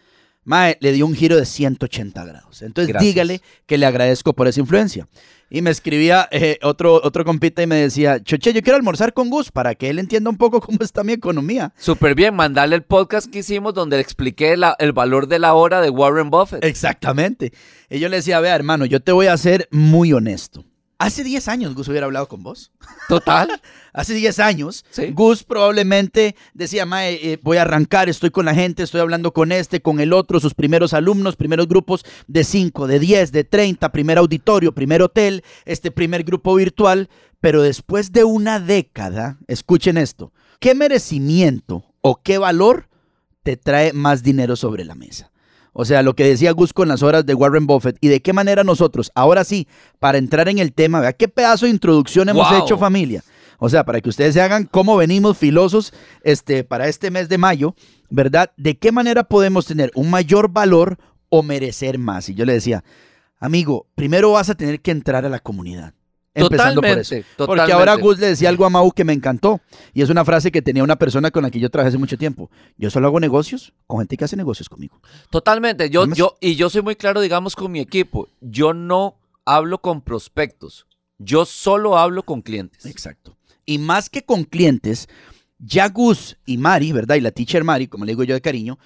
mae, 0.43 0.77
le 0.82 0.91
dio 0.91 1.05
un 1.08 1.15
giro 1.15 1.38
de 1.38 1.46
180 1.46 2.25
grados. 2.25 2.62
Entonces 2.62 2.89
Gracias. 2.89 3.13
dígale 3.13 3.41
que 3.65 3.77
le 3.77 3.86
agradezco 3.86 4.34
por 4.34 4.48
esa 4.48 4.60
influencia. 4.60 5.08
Y 5.50 5.62
me 5.62 5.70
escribía 5.70 6.27
eh, 6.32 6.58
otro, 6.63 6.96
otro 7.03 7.24
compita 7.24 7.62
y 7.62 7.67
me 7.67 7.75
decía, 7.75 8.22
Choche, 8.22 8.53
yo 8.53 8.62
quiero 8.63 8.75
almorzar 8.75 9.13
con 9.13 9.29
Gus 9.29 9.51
para 9.51 9.75
que 9.75 9.89
él 9.89 10.00
entienda 10.00 10.29
un 10.29 10.38
poco 10.38 10.60
cómo 10.62 10.79
está 10.82 11.03
mi 11.03 11.13
economía. 11.13 11.74
Súper 11.77 12.15
bien, 12.15 12.36
mandarle 12.36 12.75
el 12.75 12.84
podcast 12.84 13.32
que 13.32 13.39
hicimos 13.39 13.74
donde 13.74 13.96
le 13.98 14.01
expliqué 14.01 14.58
la- 14.58 14.75
el 14.79 14.91
valor 14.91 15.27
de 15.27 15.39
la 15.39 15.53
hora 15.53 15.79
de 15.79 15.89
Warren 15.89 16.29
Buffett. 16.29 16.65
Exactamente. 16.65 17.53
Y 17.89 18.00
yo 18.00 18.10
le 18.10 18.17
decía, 18.17 18.39
vea, 18.41 18.55
hermano, 18.55 18.86
yo 18.86 19.00
te 19.00 19.12
voy 19.12 19.27
a 19.27 19.38
ser 19.38 19.67
muy 19.72 20.12
honesto. 20.12 20.65
Hace 21.03 21.25
10 21.25 21.50
años 21.50 21.75
Gus 21.75 21.89
hubiera 21.89 22.05
hablado 22.05 22.29
con 22.29 22.43
vos. 22.43 22.72
Total. 23.10 23.50
Hace 23.93 24.13
10 24.13 24.39
años, 24.39 24.86
Sí. 24.89 25.12
Gus 25.12 25.43
probablemente 25.43 26.36
decía, 26.53 26.86
Mae, 26.86 27.33
eh, 27.33 27.39
voy 27.43 27.57
a 27.57 27.63
arrancar, 27.63 28.07
estoy 28.07 28.29
con 28.31 28.45
la 28.45 28.55
gente, 28.55 28.83
estoy 28.83 29.01
hablando 29.01 29.33
con 29.33 29.51
este, 29.51 29.81
con 29.81 30.00
el 30.00 30.13
otro, 30.13 30.39
sus 30.39 30.53
primeros 30.53 30.93
alumnos, 30.93 31.36
primeros 31.36 31.67
grupos 31.67 32.05
de 32.27 32.45
5, 32.45 32.88
de 32.88 33.00
10, 33.00 33.33
de 33.33 33.43
30, 33.43 33.91
primer 33.91 34.17
auditorio, 34.17 34.74
primer 34.74 35.01
hotel, 35.01 35.43
este 35.65 35.91
primer 35.91 36.24
grupo 36.24 36.55
virtual. 36.55 37.10
Pero 37.41 37.62
después 37.62 38.13
de 38.13 38.24
una 38.24 38.62
década, 38.62 39.38
escuchen 39.48 39.98
esto, 39.98 40.31
¿qué 40.62 40.74
merecimiento 40.74 41.83
o 42.00 42.22
qué 42.24 42.38
valor 42.38 42.88
te 43.43 43.57
trae 43.57 43.91
más 43.91 44.24
dinero 44.24 44.55
sobre 44.55 44.86
la 44.86 44.95
mesa? 44.95 45.33
O 45.74 45.86
sea, 45.86 46.03
lo 46.03 46.15
que 46.15 46.24
decía 46.25 46.51
Gus 46.51 46.72
con 46.72 46.88
las 46.88 47.01
horas 47.03 47.25
de 47.25 47.34
Warren 47.34 47.65
Buffett 47.68 47.98
y 48.00 48.08
de 48.08 48.22
qué 48.22 48.32
manera 48.32 48.63
nosotros, 48.63 49.12
ahora 49.15 49.44
sí, 49.44 49.68
para 50.00 50.18
entrar 50.20 50.48
en 50.48 50.60
el 50.60 50.72
tema, 50.74 51.00
vea 51.00 51.13
qué 51.13 51.27
pedazo 51.27 51.65
de 51.65 51.72
introducción 51.72 52.30
hemos 52.30 52.48
Wow. 52.50 52.63
hecho 52.63 52.77
familia. 52.77 53.24
O 53.58 53.70
sea, 53.70 53.84
para 53.86 54.01
que 54.01 54.10
ustedes 54.10 54.34
se 54.34 54.42
hagan 54.42 54.65
cómo 54.65 54.98
venimos 54.98 55.38
filosos 55.38 55.94
este, 56.24 56.63
para 56.63 56.88
este 56.89 57.12
mes 57.12 57.30
de 57.30 57.38
mayo, 57.38 57.75
¿verdad? 58.10 58.51
¿De 58.58 58.77
qué 58.77 58.92
manera 58.92 59.24
podemos 59.24 59.65
tener 59.65 59.92
un 59.96 60.10
mayor 60.10 60.50
valor 60.50 60.98
o 61.30 61.44
merecer 61.44 61.98
más? 61.98 62.29
Y 62.29 62.36
yo 62.36 62.46
le 62.46 62.53
decía, 62.53 62.83
amigo, 63.40 63.88
primero 63.96 64.31
vas 64.33 64.50
a 64.50 64.55
tener 64.55 64.81
que 64.81 64.92
entrar 64.92 65.25
a 65.25 65.29
la 65.29 65.40
comunidad. 65.40 65.94
Empezando 66.35 66.81
por 66.81 66.89
eso. 66.89 67.15
Totalmente, 67.15 67.25
Porque 67.37 67.61
totalmente. 67.61 67.74
ahora 67.74 67.96
Gus 67.96 68.19
le 68.19 68.27
decía 68.27 68.50
algo 68.50 68.65
a 68.65 68.69
Mau 68.69 68.91
que 68.91 69.03
me 69.03 69.13
encantó. 69.13 69.61
Y 69.93 70.01
es 70.01 70.09
una 70.09 70.25
frase 70.25 70.51
que 70.51 70.61
tenía 70.61 70.83
una 70.83 70.96
persona 70.98 71.29
con 71.31 71.43
la 71.43 71.51
que 71.51 71.59
yo 71.59 71.69
trabajé 71.69 71.89
hace 71.89 71.98
mucho 71.98 72.17
tiempo. 72.17 72.50
Yo 72.77 72.89
solo 72.89 73.07
hago 73.07 73.19
negocios 73.19 73.74
con 73.85 74.00
gente 74.00 74.17
que 74.17 74.25
hace 74.25 74.35
negocios 74.35 74.67
conmigo. 74.69 75.00
Totalmente. 75.29 75.89
Yo, 75.89 76.07
yo, 76.07 76.37
y 76.41 76.55
yo 76.55 76.69
soy 76.69 76.81
muy 76.81 76.96
claro, 76.96 77.22
digamos, 77.22 77.55
con 77.55 77.72
mi 77.72 77.79
equipo. 77.79 78.29
Yo 78.41 78.74
no 78.74 79.17
hablo 79.46 79.79
con 79.79 80.01
prospectos. 80.01 80.87
Yo 81.19 81.46
solo 81.46 81.98
hablo 81.98 82.24
con 82.24 82.41
clientes. 82.41 82.85
Exacto. 82.85 83.37
Y 83.65 83.77
más 83.77 84.09
que 84.09 84.24
con 84.24 84.43
clientes, 84.43 85.07
ya 85.59 85.87
Gus 85.89 86.37
y 86.46 86.57
Mari, 86.57 86.91
¿verdad? 86.91 87.15
Y 87.15 87.22
la 87.22 87.31
teacher 87.31 87.63
Mari, 87.63 87.87
como 87.87 88.05
le 88.05 88.13
digo 88.13 88.24
yo 88.24 88.33
de 88.33 88.41
cariño, 88.41 88.79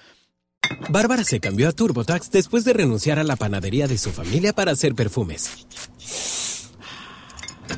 Bárbara 0.90 1.24
se 1.24 1.40
cambió 1.40 1.68
a 1.68 1.72
TurboTax 1.72 2.30
después 2.30 2.64
de 2.64 2.74
renunciar 2.74 3.18
a 3.18 3.24
la 3.24 3.36
panadería 3.36 3.88
de 3.88 3.96
su 3.98 4.10
familia 4.10 4.52
para 4.52 4.72
hacer 4.72 4.94
perfumes. 4.94 5.66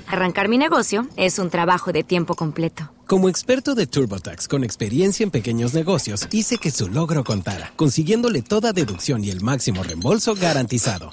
Arrancar 0.06 0.48
mi 0.48 0.58
negocio 0.58 1.08
es 1.16 1.38
un 1.38 1.50
trabajo 1.50 1.92
de 1.92 2.02
tiempo 2.02 2.34
completo. 2.34 2.92
Como 3.06 3.28
experto 3.28 3.74
de 3.74 3.86
TurboTax 3.86 4.48
con 4.48 4.62
experiencia 4.64 5.24
en 5.24 5.30
pequeños 5.30 5.74
negocios, 5.74 6.28
hice 6.30 6.58
que 6.58 6.70
su 6.70 6.88
logro 6.88 7.24
contara, 7.24 7.72
consiguiéndole 7.76 8.42
toda 8.42 8.72
deducción 8.72 9.24
y 9.24 9.30
el 9.30 9.40
máximo 9.40 9.82
reembolso 9.82 10.34
garantizado. 10.34 11.12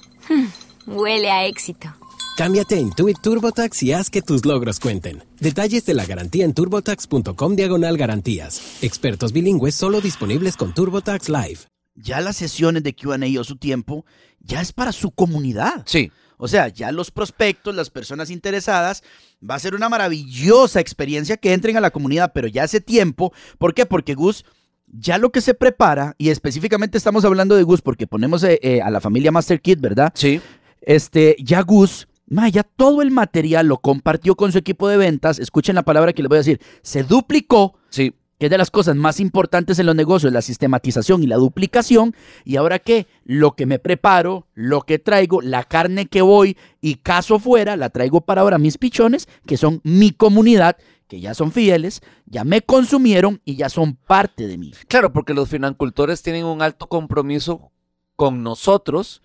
Huele 0.86 1.32
a 1.32 1.46
éxito. 1.48 1.90
Cámbiate 2.38 2.76
a 2.76 2.80
Intuit 2.80 3.18
TurboTax 3.20 3.82
y 3.84 3.94
haz 3.94 4.12
que 4.12 4.22
tus 4.22 4.46
logros 4.46 4.80
cuenten. 4.80 5.24
Detalles 5.40 5.86
de 5.88 5.96
la 5.96 6.06
garantía 6.06 6.46
en 6.46 6.54
turbotax.com 6.54 7.56
diagonal 7.56 7.98
garantías. 7.98 8.62
Expertos 8.84 9.34
bilingües 9.34 9.74
solo 9.74 10.02
disponibles 10.02 10.56
con 10.56 10.74
TurboTax 10.74 11.30
Live. 11.30 11.60
ya 11.96 12.22
las 12.22 12.38
sesiones 12.38 12.84
de 12.84 12.94
QA 12.94 13.18
o 13.40 13.44
su 13.44 13.56
tiempo, 13.56 14.06
ya 14.40 14.62
es 14.62 14.72
para 14.72 14.92
su 14.92 15.10
comunidad. 15.10 15.82
Sí. 15.88 16.12
O 16.38 16.48
sea, 16.48 16.68
ya 16.68 16.92
los 16.92 17.12
prospectos, 17.12 17.76
las 17.76 17.90
personas 17.90 18.30
interesadas, 18.30 19.04
va 19.48 19.56
a 19.56 19.60
ser 19.60 19.76
una 19.76 19.90
maravillosa 19.90 20.80
experiencia 20.80 21.38
que 21.38 21.54
entren 21.54 21.78
a 21.78 21.82
la 21.82 21.92
comunidad, 21.92 22.32
pero 22.34 22.48
ya 22.48 22.64
hace 22.64 22.80
tiempo. 22.80 23.34
¿Por 23.58 23.74
qué? 23.74 23.86
Porque 23.86 24.14
Gus, 24.14 24.46
ya 24.88 25.18
lo 25.18 25.32
que 25.32 25.42
se 25.42 25.54
prepara, 25.54 26.16
y 26.18 26.30
específicamente 26.30 26.98
estamos 26.98 27.26
hablando 27.26 27.56
de 27.56 27.64
Gus 27.64 27.82
porque 27.82 28.08
ponemos 28.08 28.44
eh, 28.44 28.60
eh, 28.62 28.82
a 28.82 28.92
la 28.92 29.02
familia 29.02 29.32
Master 29.32 29.62
Kit, 29.62 29.82
¿verdad? 29.82 30.12
Sí. 30.14 30.40
Este, 30.82 31.36
ya 31.40 31.62
Gus, 31.62 32.08
ma, 32.28 32.50
ya 32.50 32.64
todo 32.64 33.02
el 33.02 33.12
material 33.12 33.68
lo 33.68 33.78
compartió 33.80 34.36
con 34.36 34.52
su 34.52 34.60
equipo 34.60 34.88
de 34.88 34.98
ventas. 34.98 35.40
Escuchen 35.40 35.76
la 35.76 35.84
palabra 35.84 36.14
que 36.14 36.22
les 36.22 36.30
voy 36.30 36.38
a 36.38 36.40
decir. 36.40 36.62
Se 36.84 37.04
duplicó 37.04 37.78
Sí. 37.90 38.14
Que 38.40 38.46
es 38.46 38.50
de 38.50 38.58
las 38.58 38.72
cosas 38.72 38.96
más 38.96 39.20
importantes 39.20 39.80
en 39.80 39.86
los 39.86 39.96
negocios, 39.96 40.32
la 40.32 40.42
sistematización 40.42 41.24
y 41.24 41.28
la 41.28 41.38
duplicación. 41.38 42.16
Y 42.46 42.58
ahora 42.58 42.80
qué, 42.80 43.08
lo 43.24 43.56
que 43.56 43.66
me 43.66 43.80
preparo, 43.80 44.48
lo 44.54 44.82
que 44.82 45.00
traigo, 45.00 45.42
la 45.42 45.64
carne 45.64 46.06
que 46.06 46.22
voy 46.22 46.58
y 46.82 46.96
caso 46.96 47.40
fuera, 47.40 47.76
la 47.76 47.90
traigo 47.90 48.22
para 48.22 48.42
ahora 48.42 48.58
mis 48.58 48.78
pichones, 48.78 49.28
que 49.46 49.58
son 49.58 49.82
mi 49.84 50.12
comunidad, 50.12 50.78
que 51.08 51.20
ya 51.20 51.34
son 51.34 51.52
fieles, 51.52 52.02
ya 52.26 52.44
me 52.44 52.62
consumieron 52.62 53.42
y 53.46 53.56
ya 53.56 53.70
son 53.70 53.96
parte 53.96 54.48
de 54.48 54.58
mí. 54.58 54.74
Claro, 54.88 55.14
porque 55.14 55.34
los 55.34 55.50
financultores 55.50 56.22
tienen 56.22 56.46
un 56.46 56.62
alto 56.62 56.88
compromiso 56.88 57.72
con 58.16 58.44
nosotros 58.44 59.22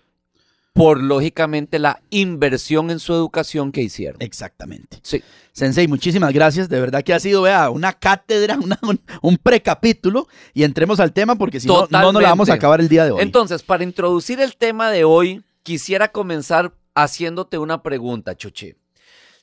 por, 0.73 1.01
lógicamente, 1.01 1.77
la 1.79 2.01
inversión 2.09 2.89
en 2.89 2.99
su 2.99 3.13
educación 3.13 3.71
que 3.71 3.81
hicieron. 3.83 4.21
Exactamente. 4.21 4.97
Sí. 5.03 5.21
Sensei, 5.51 5.87
muchísimas 5.87 6.33
gracias. 6.33 6.67
De 6.67 6.79
verdad 6.79 7.03
que 7.03 7.13
ha 7.13 7.19
sido, 7.19 7.43
vea, 7.43 7.69
una 7.69 7.93
cátedra, 7.93 8.57
una- 8.61 8.79
un, 8.81 8.99
un 9.21 9.37
precapítulo. 9.37 10.27
Y 10.53 10.63
entremos 10.63 10.99
al 10.99 11.13
tema 11.13 11.35
porque 11.35 11.59
si 11.59 11.67
no, 11.67 11.87
no 11.91 12.11
nos 12.11 12.21
la 12.23 12.29
vamos 12.29 12.49
a 12.49 12.53
acabar 12.55 12.79
el 12.81 12.89
día 12.89 13.05
de 13.05 13.11
hoy. 13.11 13.21
Entonces, 13.21 13.61
para 13.61 13.83
introducir 13.83 14.39
el 14.41 14.57
tema 14.57 14.89
de 14.89 15.03
hoy, 15.03 15.43
quisiera 15.61 16.11
comenzar 16.11 16.73
haciéndote 16.95 17.59
una 17.59 17.83
pregunta, 17.83 18.35
Chuchi. 18.35 18.73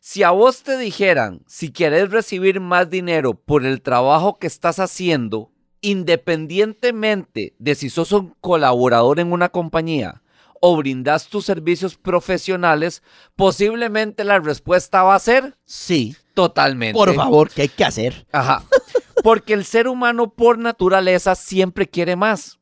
Si 0.00 0.22
a 0.22 0.30
vos 0.30 0.62
te 0.62 0.78
dijeran, 0.78 1.42
si 1.46 1.70
querés 1.70 2.10
recibir 2.10 2.58
más 2.58 2.88
dinero 2.90 3.34
por 3.34 3.64
el 3.66 3.82
trabajo 3.82 4.38
que 4.38 4.46
estás 4.46 4.78
haciendo, 4.80 5.50
independientemente 5.80 7.54
de 7.58 7.74
si 7.74 7.90
sos 7.90 8.12
un 8.12 8.34
colaborador 8.40 9.20
en 9.20 9.30
una 9.32 9.48
compañía 9.50 10.22
o 10.60 10.76
brindas 10.76 11.26
tus 11.26 11.46
servicios 11.46 11.96
profesionales, 11.96 13.02
posiblemente 13.34 14.24
la 14.24 14.38
respuesta 14.38 15.02
va 15.02 15.14
a 15.14 15.18
ser 15.18 15.56
sí, 15.64 16.14
totalmente. 16.34 16.94
por 16.94 17.14
favor, 17.14 17.50
¿qué 17.50 17.62
hay 17.62 17.68
que 17.68 17.84
hacer? 17.84 18.26
Ajá. 18.30 18.62
Porque 19.22 19.54
el 19.54 19.64
ser 19.64 19.88
humano 19.88 20.32
por 20.32 20.58
naturaleza 20.58 21.34
siempre 21.34 21.88
quiere 21.88 22.16
más. 22.16 22.58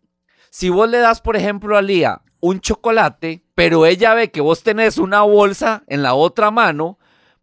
Si 0.51 0.71
vos 0.71 0.89
le 0.89 0.99
das, 0.99 1.21
por 1.21 1.37
ejemplo, 1.37 1.77
a 1.77 1.83
Lía 1.83 2.23
un 2.41 2.61
chocolate, 2.61 3.43
pero 3.55 3.87
ella 3.87 4.15
ve 4.15 4.31
que 4.31 4.41
vos 4.41 4.63
tenés 4.63 4.99
una 4.99 5.23
bolsa 5.23 5.83
en 5.87 6.03
la 6.03 6.15
otra 6.15 6.51
mano, 6.51 6.99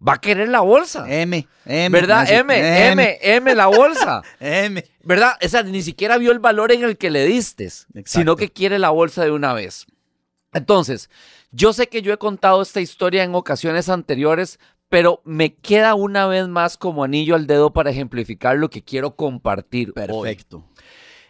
va 0.06 0.14
a 0.14 0.22
querer 0.22 0.50
la 0.50 0.62
bolsa. 0.62 1.06
M, 1.08 1.48
M. 1.66 2.00
¿Verdad? 2.00 2.22
así, 2.22 2.34
M, 2.34 2.92
M, 2.92 3.20
M, 3.22 3.56
la 3.56 3.68
bolsa. 3.68 4.22
M. 4.40 4.84
¿Verdad? 5.04 5.34
Esa 5.40 5.64
ni 5.64 5.82
siquiera 5.82 6.18
vio 6.18 6.32
el 6.32 6.40
valor 6.40 6.72
en 6.72 6.84
el 6.84 6.98
que 6.98 7.12
le 7.12 7.26
diste, 7.26 7.70
sino 8.06 8.36
que 8.36 8.52
quiere 8.52 8.80
la 8.80 8.90
bolsa 8.90 9.24
de 9.24 9.32
una 9.32 9.54
vez. 9.54 9.86
Entonces, 10.56 11.10
yo 11.52 11.74
sé 11.74 11.88
que 11.88 12.02
yo 12.02 12.14
he 12.14 12.18
contado 12.18 12.62
esta 12.62 12.80
historia 12.80 13.24
en 13.24 13.36
ocasiones 13.36 13.90
anteriores, 13.90 14.58
pero 14.88 15.22
me 15.26 15.54
queda 15.54 15.96
una 15.96 16.28
vez 16.28 16.48
más 16.48 16.78
como 16.78 17.04
anillo 17.04 17.36
al 17.36 17.46
dedo 17.46 17.74
para 17.74 17.90
ejemplificar 17.90 18.58
lo 18.58 18.70
que 18.70 18.82
quiero 18.82 19.18
compartir. 19.18 19.90
hoy. 19.90 20.30
Perfecto. 20.30 20.64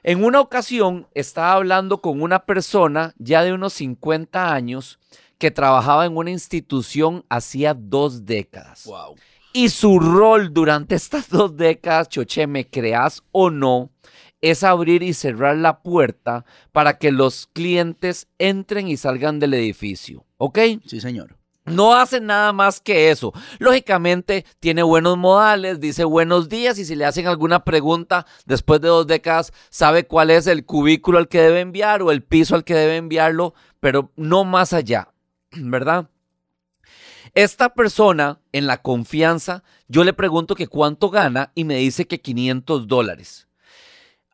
En 0.04 0.24
una 0.24 0.40
ocasión 0.40 1.08
estaba 1.16 1.54
hablando 1.54 2.02
con 2.02 2.22
una 2.22 2.46
persona 2.46 3.16
ya 3.18 3.44
de 3.44 3.54
unos 3.54 3.74
50 3.74 4.54
años 4.54 5.00
que 5.40 5.50
trabajaba 5.50 6.06
en 6.06 6.16
una 6.16 6.30
institución 6.30 7.26
hacía 7.28 7.74
dos 7.74 8.26
décadas. 8.26 8.86
Wow. 8.86 9.16
Y 9.54 9.70
su 9.70 10.00
rol 10.00 10.54
durante 10.54 10.94
estas 10.94 11.30
dos 11.30 11.58
décadas, 11.58 12.10
Choche, 12.10 12.46
me 12.46 12.68
creas 12.68 13.24
o 13.32 13.50
no, 13.50 13.90
es 14.52 14.64
abrir 14.64 15.02
y 15.02 15.14
cerrar 15.14 15.58
la 15.58 15.82
puerta 15.82 16.46
para 16.72 16.98
que 16.98 17.12
los 17.12 17.48
clientes 17.48 18.28
entren 18.38 18.88
y 18.88 18.98
salgan 18.98 19.40
del 19.40 19.56
edificio. 19.56 20.26
¿Ok? 20.38 20.60
Sí, 20.86 21.02
señor. 21.02 21.38
No 21.66 21.96
hace 21.96 22.22
nada 22.22 22.54
más 22.54 22.80
que 22.80 23.10
eso. 23.10 23.34
Lógicamente 23.58 24.46
tiene 24.60 24.84
buenos 24.84 25.18
modales, 25.18 25.80
dice 25.80 26.04
buenos 26.04 26.48
días 26.48 26.78
y 26.78 26.86
si 26.86 26.96
le 26.96 27.06
hacen 27.06 27.26
alguna 27.26 27.64
pregunta 27.64 28.28
después 28.46 28.82
de 28.82 28.90
dos 28.90 29.08
décadas, 29.08 29.52
sabe 29.72 30.06
cuál 30.06 30.30
es 30.30 30.46
el 30.46 30.64
cubículo 30.64 31.18
al 31.18 31.28
que 31.28 31.42
debe 31.42 31.62
enviar 31.62 32.04
o 32.04 32.12
el 32.12 32.22
piso 32.22 32.54
al 32.54 32.64
que 32.64 32.76
debe 32.76 32.98
enviarlo, 32.98 33.56
pero 33.80 34.12
no 34.16 34.44
más 34.44 34.74
allá, 34.74 35.10
¿verdad? 35.52 36.08
Esta 37.34 37.74
persona, 37.74 38.40
en 38.52 38.68
la 38.68 38.84
confianza, 38.84 39.64
yo 39.88 40.04
le 40.04 40.14
pregunto 40.14 40.54
que 40.54 40.68
cuánto 40.68 41.10
gana 41.10 41.52
y 41.56 41.64
me 41.64 41.78
dice 41.78 42.06
que 42.06 42.22
500 42.22 42.88
dólares. 42.88 43.48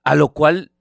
A 0.04 0.16
lo 0.16 0.30
cual 0.30 0.72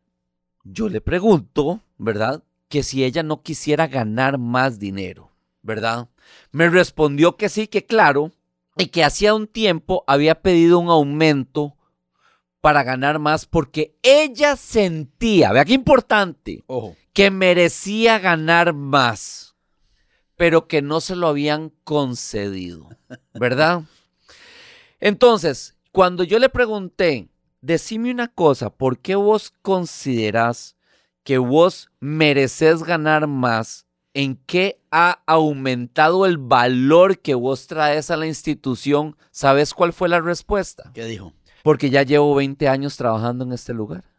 yo 0.65 0.89
le 0.89 1.01
pregunto, 1.01 1.81
¿verdad? 1.99 2.43
Que 2.69 2.83
si 2.83 3.05
ella 3.05 3.23
no 3.23 3.43
quisiera 3.43 3.87
ganar 3.87 4.39
más 4.39 4.79
dinero, 4.79 5.31
¿verdad? 5.63 6.09
Me 6.53 6.69
respondió 6.69 7.37
que 7.37 7.49
sí, 7.49 7.67
que 7.67 7.85
claro, 7.87 8.33
y 8.77 8.87
que 8.87 9.05
hacía 9.05 9.35
un 9.35 9.47
tiempo 9.47 10.05
había 10.07 10.43
pedido 10.43 10.79
un 10.79 10.89
aumento 10.89 11.77
para 12.61 12.83
ganar 12.83 13.19
más 13.19 13.47
porque 13.47 13.97
ella 14.03 14.57
sentía, 14.57 15.53
vea 15.53 15.65
qué 15.65 15.73
importante, 15.73 16.63
Ojo. 16.67 16.97
que 17.13 17.31
merecía 17.31 18.19
ganar 18.19 18.75
más, 18.75 19.55
pero 20.37 20.67
que 20.67 20.83
no 20.83 21.01
se 21.01 21.17
lo 21.17 21.29
habían 21.29 21.71
concedido, 21.85 22.89
¿verdad? 23.35 23.83
Entonces, 25.01 25.77
cuando 25.93 26.25
yo 26.25 26.39
le 26.39 26.49
pregunté, 26.49 27.29
decime 27.61 28.11
una 28.11 28.29
cosa, 28.29 28.71
¿por 28.71 28.99
qué 28.99 29.15
vos 29.15 29.53
considerás 29.63 30.77
que 31.25 31.39
vos 31.39 31.91
mereces 32.01 32.83
ganar 32.83 33.27
más? 33.27 33.87
¿En 34.13 34.37
qué 34.47 34.81
ha 34.91 35.23
aumentado 35.27 36.27
el 36.27 36.37
valor 36.37 37.21
que 37.21 37.35
vos 37.35 37.67
traes 37.69 38.11
a 38.11 38.17
la 38.17 38.27
institución? 38.27 39.17
¿Sabes 39.31 39.73
cuál 39.73 39.93
fue 39.93 40.09
la 40.09 40.21
respuesta? 40.21 40.91
¿Qué 40.95 41.05
dijo? 41.05 41.33
Porque 41.63 41.91
ya 41.91 42.03
llevo 42.03 42.35
20 42.35 42.69
años 42.69 42.97
trabajando 42.97 43.45
en 43.45 43.53
este 43.53 43.73
lugar. 43.73 44.10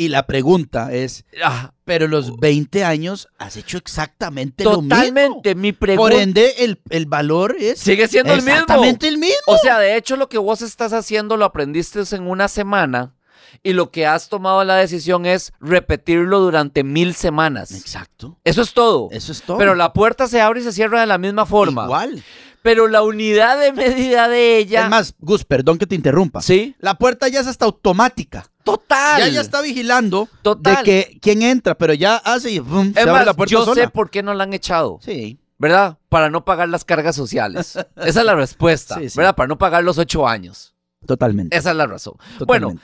Y 0.00 0.08
la 0.08 0.26
pregunta 0.26 0.94
es, 0.94 1.26
Ah, 1.44 1.74
pero 1.84 2.08
los 2.08 2.38
20 2.38 2.84
años 2.84 3.28
has 3.36 3.56
hecho 3.58 3.76
exactamente 3.76 4.64
lo 4.64 4.80
mismo. 4.80 4.88
totalmente. 4.96 5.54
Mi 5.54 5.72
Por 5.72 5.80
pregunta 5.88 6.22
ende, 6.22 6.54
el, 6.60 6.80
el 6.88 7.04
valor 7.04 7.54
es 7.60 7.80
sigue 7.80 8.08
siendo 8.08 8.32
el 8.32 8.38
mismo. 8.38 8.52
exactamente 8.52 9.08
el 9.08 9.18
mismo. 9.18 9.36
O 9.46 9.58
sea, 9.58 9.78
de 9.78 9.96
hecho, 9.98 10.16
lo 10.16 10.30
que 10.30 10.38
vos 10.38 10.62
estás 10.62 10.94
haciendo 10.94 11.36
lo 11.36 11.44
aprendiste 11.44 12.00
en 12.12 12.22
una 12.26 12.48
semana 12.48 13.14
y 13.62 13.74
lo 13.74 13.90
que 13.90 14.06
has 14.06 14.30
tomado 14.30 14.64
la 14.64 14.76
decisión 14.76 15.26
es 15.26 15.52
repetirlo 15.60 16.40
durante 16.40 16.82
mil 16.82 17.14
semanas. 17.14 17.72
Exacto. 17.72 18.38
Eso 18.42 18.62
es 18.62 18.72
todo. 18.72 19.08
Eso 19.10 19.32
es 19.32 19.42
todo. 19.42 19.58
Pero 19.58 19.74
la 19.74 19.92
puerta 19.92 20.28
se 20.28 20.40
abre 20.40 20.60
y 20.60 20.62
se 20.64 20.72
cierra 20.72 21.00
de 21.02 21.06
la 21.08 21.18
misma 21.18 21.44
forma. 21.44 21.84
Igual. 21.84 22.22
Pero 22.62 22.88
la 22.88 23.02
unidad 23.02 23.60
de 23.60 23.72
medida 23.72 24.28
de 24.28 24.56
ella. 24.56 24.84
Es 24.84 24.90
más, 24.90 25.14
Gus, 25.18 25.44
perdón 25.44 25.76
que 25.78 25.86
te 25.86 25.94
interrumpa. 25.94 26.40
Sí. 26.40 26.74
La 26.78 26.94
puerta 26.94 27.28
ya 27.28 27.40
es 27.40 27.46
hasta 27.46 27.64
automática. 27.66 28.46
Total. 28.64 29.20
Ya 29.20 29.28
ya 29.28 29.40
está 29.40 29.62
vigilando 29.62 30.28
Total. 30.42 30.76
de 30.76 30.82
que 30.82 31.18
quién 31.20 31.42
entra, 31.42 31.76
pero 31.76 31.94
ya 31.94 32.16
hace 32.16 32.50
y 32.50 32.58
¡vum! 32.58 32.92
se 32.92 33.00
abre 33.00 33.12
más, 33.12 33.26
la 33.26 33.34
puerta 33.34 33.52
yo 33.52 33.64
sola. 33.64 33.82
sé 33.82 33.88
por 33.88 34.10
qué 34.10 34.22
no 34.22 34.34
la 34.34 34.44
han 34.44 34.52
echado. 34.52 34.98
Sí. 35.02 35.40
¿Verdad? 35.58 35.98
Para 36.08 36.30
no 36.30 36.44
pagar 36.44 36.68
las 36.68 36.84
cargas 36.84 37.14
sociales. 37.16 37.76
Esa 37.96 38.20
es 38.20 38.24
la 38.26 38.34
respuesta. 38.34 38.96
Sí, 38.96 39.10
sí. 39.10 39.18
¿Verdad? 39.18 39.34
Para 39.34 39.46
no 39.46 39.58
pagar 39.58 39.84
los 39.84 39.98
ocho 39.98 40.26
años. 40.26 40.74
Totalmente. 41.06 41.56
Esa 41.56 41.70
es 41.70 41.76
la 41.76 41.86
razón. 41.86 42.14
Bueno, 42.46 42.74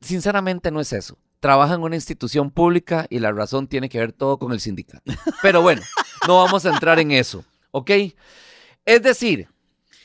sinceramente 0.00 0.70
no 0.70 0.80
es 0.80 0.92
eso. 0.92 1.18
Trabaja 1.40 1.74
en 1.74 1.82
una 1.82 1.96
institución 1.96 2.50
pública 2.50 3.06
y 3.10 3.18
la 3.18 3.32
razón 3.32 3.66
tiene 3.66 3.88
que 3.88 3.98
ver 3.98 4.12
todo 4.12 4.38
con 4.38 4.52
el 4.52 4.60
sindicato. 4.60 5.02
Pero 5.42 5.60
bueno, 5.60 5.82
no 6.28 6.38
vamos 6.38 6.64
a 6.64 6.70
entrar 6.70 6.98
en 7.00 7.10
eso, 7.10 7.44
¿ok? 7.70 7.90
Es 8.84 9.02
decir, 9.02 9.48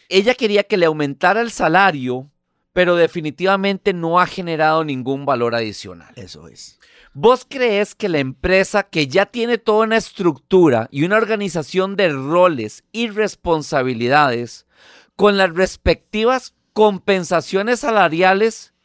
ella 0.09 0.33
quería 0.33 0.63
que 0.63 0.77
le 0.77 0.85
aumentara 0.85 1.41
el 1.41 1.51
salario, 1.51 2.29
pero 2.77 2.95
definitivamente 2.95 3.91
no 3.91 4.19
ha 4.19 4.27
generado 4.27 4.83
ningún 4.83 5.25
valor 5.25 5.55
adicional. 5.55 6.13
Eso 6.15 6.47
es. 6.47 6.79
¿Vos 7.11 7.43
crees 7.49 7.95
que 7.95 8.07
la 8.07 8.19
empresa 8.19 8.83
que 8.83 9.07
ya 9.07 9.25
tiene 9.25 9.57
toda 9.57 9.85
una 9.85 9.97
estructura 9.97 10.87
y 10.91 11.03
una 11.03 11.17
organización 11.17 11.95
de 11.95 12.09
roles 12.09 12.83
y 12.91 13.07
responsabilidades 13.09 14.67
con 15.15 15.37
las 15.37 15.55
respectivas 15.55 16.53
compensaciones 16.73 17.79
salariales 17.79 18.75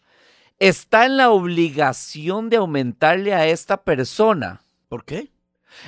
está 0.58 1.04
en 1.04 1.18
la 1.18 1.30
obligación 1.30 2.48
de 2.48 2.56
aumentarle 2.56 3.34
a 3.34 3.46
esta 3.46 3.82
persona? 3.84 4.62
¿Por 4.88 5.04
qué? 5.04 5.30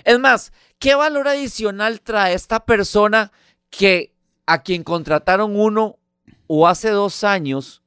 Es 0.04 0.18
más, 0.18 0.52
¿qué 0.78 0.94
valor 0.94 1.26
adicional 1.26 2.02
trae 2.02 2.34
esta 2.34 2.66
persona 2.66 3.32
que 3.70 4.12
a 4.44 4.62
quien 4.62 4.84
contrataron 4.84 5.58
uno 5.58 5.98
o 6.46 6.68
hace 6.68 6.90
dos 6.90 7.24
años 7.24 7.80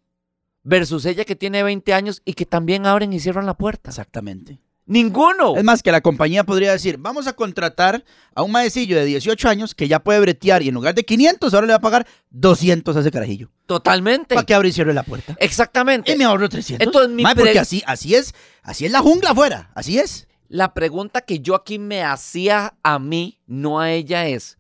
versus 0.68 1.06
ella 1.06 1.24
que 1.26 1.36
tiene 1.36 1.64
20 1.64 1.94
años 1.94 2.22
y 2.26 2.34
que 2.34 2.46
también 2.46 2.86
abren 2.86 3.14
y 3.14 3.20
cierran 3.20 3.46
la 3.46 3.56
puerta? 3.56 3.90
Exactamente. 3.90 4.60
Ninguno. 4.86 5.58
Es 5.58 5.64
más, 5.66 5.84
que 5.84 5.92
la 5.92 6.00
compañía 6.00 6.46
podría 6.46 6.72
decir, 6.72 6.98
vamos 6.98 7.28
a 7.28 7.34
contratar 7.34 8.06
a 8.34 8.42
un 8.44 8.52
maecillo 8.52 8.96
de 8.96 9.04
18 9.04 9.50
años 9.50 9.76
que 9.76 9.90
ya 9.90 10.00
puede 10.00 10.20
bretear 10.22 10.64
y 10.64 10.70
en 10.70 10.76
lugar 10.76 10.96
de 10.96 11.04
500 11.04 11.54
ahora 11.54 11.68
le 11.68 11.74
va 11.74 11.78
a 11.78 11.82
pagar 11.82 12.08
200 12.30 12.96
a 12.96 13.00
ese 13.02 13.12
carajillo. 13.12 13.50
Totalmente. 13.66 14.36
Para 14.36 14.46
que 14.46 14.54
abra 14.54 14.68
y 14.68 14.72
cierre 14.72 14.94
la 14.94 15.04
puerta. 15.04 15.36
Exactamente. 15.40 16.14
Y 16.14 16.16
me 16.16 16.24
ahorro 16.24 16.48
300. 16.48 16.86
Entonces, 16.86 17.14
mi 17.14 17.24
Mae, 17.24 17.36
porque 17.36 17.60
así, 17.60 17.84
así 17.86 18.16
es, 18.16 18.34
así 18.62 18.86
es 18.86 18.92
la 18.92 19.00
jungla 19.00 19.32
afuera, 19.32 19.72
así 19.76 20.00
es. 20.00 20.28
La 20.48 20.74
pregunta 20.74 21.22
que 21.22 21.42
yo 21.42 21.56
aquí 21.56 21.80
me 21.80 22.04
hacía 22.04 22.76
a 22.82 23.00
mí, 23.00 23.42
no 23.46 23.82
a 23.82 23.92
ella, 23.92 24.28
es, 24.28 24.57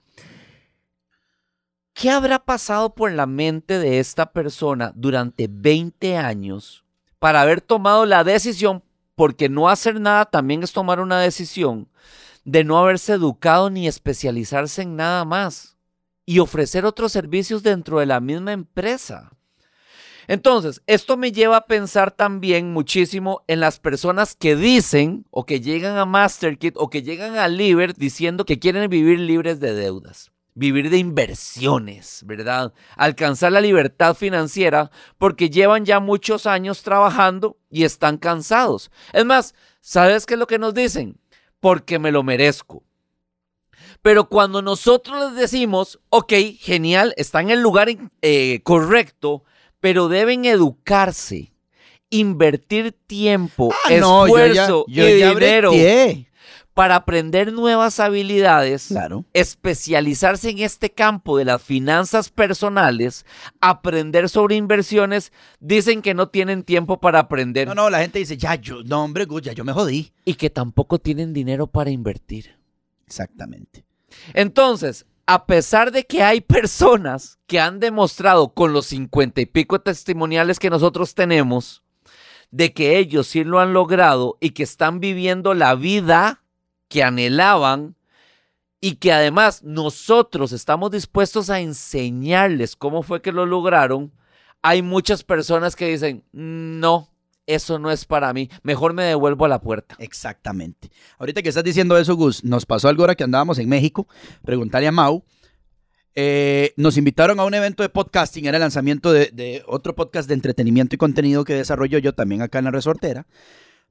¿qué 1.97 2.11
habrá 2.11 2.37
pasado 2.37 2.93
por 2.93 3.11
la 3.11 3.25
mente 3.25 3.79
de 3.79 3.97
esta 3.97 4.31
persona 4.31 4.93
durante 4.95 5.47
20 5.49 6.15
años 6.15 6.85
para 7.17 7.41
haber 7.41 7.59
tomado 7.59 8.05
la 8.05 8.23
decisión, 8.23 8.83
porque 9.15 9.49
no 9.49 9.67
hacer 9.67 9.99
nada 9.99 10.25
también 10.25 10.61
es 10.61 10.73
tomar 10.73 10.99
una 10.99 11.19
decisión, 11.19 11.89
de 12.45 12.63
no 12.63 12.77
haberse 12.77 13.13
educado 13.13 13.71
ni 13.71 13.87
especializarse 13.87 14.83
en 14.83 14.95
nada 14.95 15.25
más 15.25 15.75
y 16.23 16.37
ofrecer 16.37 16.85
otros 16.85 17.11
servicios 17.11 17.63
dentro 17.63 17.97
de 17.97 18.05
la 18.05 18.19
misma 18.19 18.51
empresa? 18.51 19.31
Entonces, 20.27 20.83
esto 20.85 21.17
me 21.17 21.31
lleva 21.31 21.57
a 21.57 21.65
pensar 21.65 22.11
también 22.11 22.73
muchísimo 22.73 23.43
en 23.47 23.59
las 23.59 23.79
personas 23.79 24.35
que 24.35 24.55
dicen 24.55 25.25
o 25.31 25.47
que 25.47 25.61
llegan 25.61 25.97
a 25.97 26.05
MasterKit 26.05 26.75
o 26.77 26.91
que 26.91 27.01
llegan 27.01 27.39
a 27.39 27.47
Liber 27.47 27.95
diciendo 27.95 28.45
que 28.45 28.59
quieren 28.59 28.87
vivir 28.87 29.19
libres 29.19 29.59
de 29.59 29.73
deudas, 29.73 30.31
vivir 30.57 30.89
de 30.89 30.97
inversiones, 30.97 32.23
¿verdad? 32.25 32.73
Alcanzar 32.95 33.51
la 33.51 33.61
libertad 33.61 34.15
financiera 34.15 34.89
porque 35.19 35.49
llevan 35.51 35.85
ya 35.85 35.99
muchos 35.99 36.47
años 36.47 36.81
trabajando 36.81 37.57
y 37.69 37.83
están 37.83 38.17
cansados. 38.17 38.89
Es 39.13 39.23
más, 39.23 39.53
¿sabes 39.81 40.25
qué 40.25 40.33
es 40.33 40.39
lo 40.39 40.47
que 40.47 40.57
nos 40.57 40.73
dicen? 40.73 41.19
Porque 41.59 41.99
me 41.99 42.11
lo 42.11 42.23
merezco. 42.23 42.83
Pero 44.01 44.29
cuando 44.29 44.61
nosotros 44.63 45.31
les 45.31 45.39
decimos, 45.39 45.99
ok, 46.09 46.33
genial, 46.59 47.13
está 47.17 47.41
en 47.41 47.51
el 47.51 47.61
lugar 47.61 47.89
eh, 48.21 48.61
correcto, 48.63 49.43
pero 49.79 50.07
deben 50.07 50.45
educarse, 50.45 51.53
invertir 52.09 52.93
tiempo, 53.05 53.71
Ah, 53.85 53.89
no, 53.99 54.27
yo 54.27 54.37
ya- 54.37 54.45
esfuerzo 54.63 54.85
yo 54.87 55.07
y 55.07 55.19
ya 55.19 55.29
dinero 55.33 55.71
breteé. 55.71 56.27
Para 56.77 56.95
aprender 56.97 57.51
nuevas 57.51 57.99
habilidades, 57.99 58.89
Claro. 58.89 59.25
especializarse 59.33 60.51
en 60.51 60.59
este 60.59 60.91
campo 60.91 61.35
de 61.39 61.43
las 61.45 61.59
finanzas 61.63 62.29
personales, 62.29 63.25
aprender 63.61 64.29
sobre 64.29 64.57
inversiones, 64.57 65.33
dicen 65.59 66.03
que 66.03 66.13
no 66.13 66.29
tienen 66.29 66.61
tiempo 66.61 66.99
para 66.99 67.17
aprender 67.17 67.67
No, 67.67 67.73
no, 67.73 67.89
la 67.89 68.01
gente 68.01 68.19
dice, 68.19 68.37
ya, 68.37 68.53
yo, 68.53 68.83
no, 68.83 69.03
hombre, 69.03 69.25
ya 69.41 69.53
yo 69.53 69.63
me 69.63 69.73
jodí. 69.73 70.13
y 70.23 70.35
que 70.35 70.51
tampoco 70.51 70.99
tienen 70.99 71.33
dinero 71.33 71.65
para 71.65 71.89
invertir. 71.89 72.59
Exactamente. 73.07 73.83
Entonces, 74.35 75.07
a 75.25 75.47
pesar 75.47 75.91
de 75.91 76.05
que 76.05 76.21
hay 76.21 76.41
personas 76.41 77.39
que 77.47 77.59
han 77.59 77.79
demostrado 77.79 78.53
con 78.53 78.71
los 78.71 78.85
cincuenta 78.85 79.41
y 79.41 79.47
pico 79.47 79.81
testimoniales 79.81 80.59
que 80.59 80.69
nosotros 80.69 81.15
tenemos, 81.15 81.81
de 82.51 82.71
que 82.71 82.99
ellos 82.99 83.25
sí 83.25 83.43
lo 83.43 83.59
han 83.59 83.73
logrado 83.73 84.37
y 84.39 84.51
que 84.51 84.61
están 84.61 84.99
viviendo 84.99 85.55
la 85.55 85.73
vida 85.73 86.43
que 86.87 87.03
anhelaban, 87.03 87.97
y 88.79 88.95
que 88.95 89.11
además 89.11 89.63
nosotros 89.63 90.51
estamos 90.51 90.91
dispuestos 90.91 91.49
a 91.49 91.59
enseñarles 91.59 92.75
cómo 92.75 93.03
fue 93.03 93.21
que 93.21 93.31
lo 93.31 93.45
lograron, 93.45 94.11
hay 94.61 94.81
muchas 94.81 95.23
personas 95.23 95.75
que 95.75 95.87
dicen, 95.87 96.23
no, 96.31 97.09
eso 97.45 97.79
no 97.79 97.89
es 97.91 98.05
para 98.05 98.33
mí, 98.33 98.49
mejor 98.61 98.93
me 98.93 99.03
devuelvo 99.03 99.45
a 99.45 99.49
la 99.49 99.61
puerta. 99.61 99.95
Exactamente. 99.99 100.91
Ahorita 101.17 101.41
que 101.41 101.49
estás 101.49 101.63
diciendo 101.63 101.97
eso, 101.97 102.15
Gus, 102.15 102.43
nos 102.43 102.65
pasó 102.65 102.87
algo 102.87 103.03
ahora 103.03 103.15
que 103.15 103.23
andábamos 103.23 103.57
en 103.59 103.69
México, 103.69 104.07
preguntarle 104.43 104.87
a 104.87 104.91
Mau. 104.91 105.23
Eh, 106.19 106.73
nos 106.77 106.97
invitaron 106.97 107.39
a 107.39 107.45
un 107.45 107.53
evento 107.53 107.83
de 107.83 107.89
podcasting, 107.89 108.45
era 108.45 108.57
el 108.57 108.61
lanzamiento 108.61 109.11
de, 109.13 109.63
otro 109.67 109.95
podcast 109.95 110.27
de 110.27 110.33
entretenimiento 110.33 110.95
y 110.95 110.97
contenido 110.97 111.43
que 111.43 111.53
desarrollo 111.53 111.99
yo 111.99 112.13
también 112.13 112.41
acá 112.41 112.57
en 112.57 112.65
la 112.65 112.71
resortera. 112.71 113.27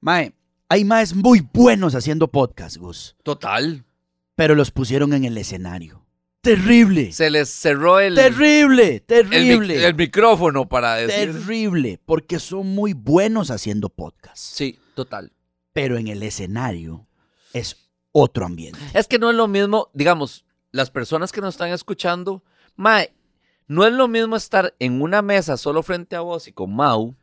Mae, 0.01 0.35
hay 0.69 0.85
más 0.85 1.15
muy 1.15 1.47
buenos 1.53 1.95
haciendo 1.95 2.29
podcast, 2.29 2.77
Gus, 2.77 3.17
Total. 3.23 3.85
pero 4.35 4.55
los 4.55 4.71
pusieron 4.71 5.13
en 5.13 5.25
el 5.25 5.39
escenario. 5.39 6.03
Terrible. 6.41 7.11
Se 7.13 7.29
les 7.31 7.49
cerró 7.49 7.99
el, 7.99 8.15
Terrible, 8.15 8.87
el, 8.89 9.01
mic- 9.01 9.07
terrible. 9.07 9.85
el 9.85 9.95
micrófono 9.97 10.69
para 10.69 10.95
decir. 10.95 11.33
Terrible, 11.33 12.01
porque 12.05 12.39
son 12.39 12.69
muy 12.75 12.93
buenos 12.93 13.51
haciendo 13.51 13.89
podcast, 13.89 14.37
Sí, 14.39 14.79
total. 14.95 15.33
pero 15.73 15.99
en 15.99 16.07
el 16.09 16.23
escenario 16.23 17.07
es 17.53 17.89
otro 18.13 18.47
ambiente. 18.47 18.79
Es 18.95 19.09
que 19.09 19.19
no 19.19 19.29
es 19.31 19.37
lo 19.37 19.49
mismo, 19.49 19.91
digamos, 19.93 20.45
las 20.71 20.91
personas 20.91 21.33
que 21.33 21.41
nos 21.41 21.55
están 21.55 21.71
escuchando, 21.71 22.45
Mae, 22.77 23.13
no 23.67 23.85
es 23.85 23.93
lo 23.93 24.07
mismo 24.07 24.37
estar 24.37 24.73
en 24.79 25.03
una 25.03 25.23
mesa 25.23 25.57
solo 25.57 25.83
frente 25.83 26.15
a 26.15 26.21
vos 26.21 26.47
y 26.47 26.53
con 26.53 26.75
Mau 26.77 27.17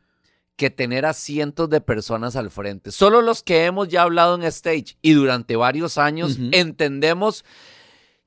que 0.56 0.70
tener 0.70 1.04
a 1.04 1.12
cientos 1.12 1.68
de 1.68 1.80
personas 1.80 2.36
al 2.36 2.50
frente. 2.50 2.92
Solo 2.92 3.22
los 3.22 3.42
que 3.42 3.64
hemos 3.64 3.88
ya 3.88 4.02
hablado 4.02 4.36
en 4.36 4.44
stage 4.44 4.96
y 5.02 5.12
durante 5.12 5.56
varios 5.56 5.98
años 5.98 6.38
entendemos 6.52 7.44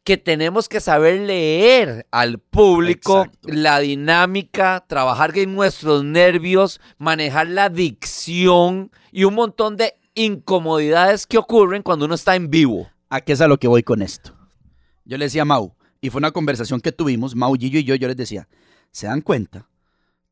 que 0.04 0.18
tenemos 0.18 0.70
que 0.70 0.80
saber 0.80 1.20
leer 1.22 2.08
al 2.12 2.40
público, 2.40 3.26
Exacto. 3.26 3.50
la 3.52 3.80
dinámica, 3.80 4.86
trabajar 4.88 5.38
en 5.38 5.54
nuestros 5.54 6.06
nervios, 6.06 6.80
manejar 6.98 7.48
la 7.48 7.70
dicción 7.70 8.90
y 9.12 9.26
un 9.26 9.36
montón 9.36 9.76
de 9.76 9.96
incomodidades 10.16 11.28
que 11.28 11.38
ocurren 11.38 11.84
cuando 11.84 12.06
uno 12.06 12.16
está 12.16 12.36
en 12.36 12.50
vivo. 12.50 12.90
¿A 13.10 13.20
qué 13.20 13.34
es 13.34 13.42
a 13.42 13.48
lo 13.48 13.58
que 13.58 13.68
voy 13.68 13.84
con 13.84 14.02
esto? 14.02 14.34
Yo 15.04 15.18
le 15.18 15.26
decía 15.26 15.42
a 15.42 15.46
Mau, 15.46 15.76
y 16.00 16.10
fue 16.10 16.20
una 16.20 16.32
conversación 16.32 16.80
que 16.80 16.92
tuvimos, 16.92 17.36
Mau, 17.36 17.54
Gillo 17.56 17.80
y 17.80 17.84
yo, 17.84 17.96
yo 17.96 18.08
les 18.08 18.18
decía, 18.18 18.48
¿se 18.92 19.08
dan 19.08 19.20
cuenta? 19.20 19.68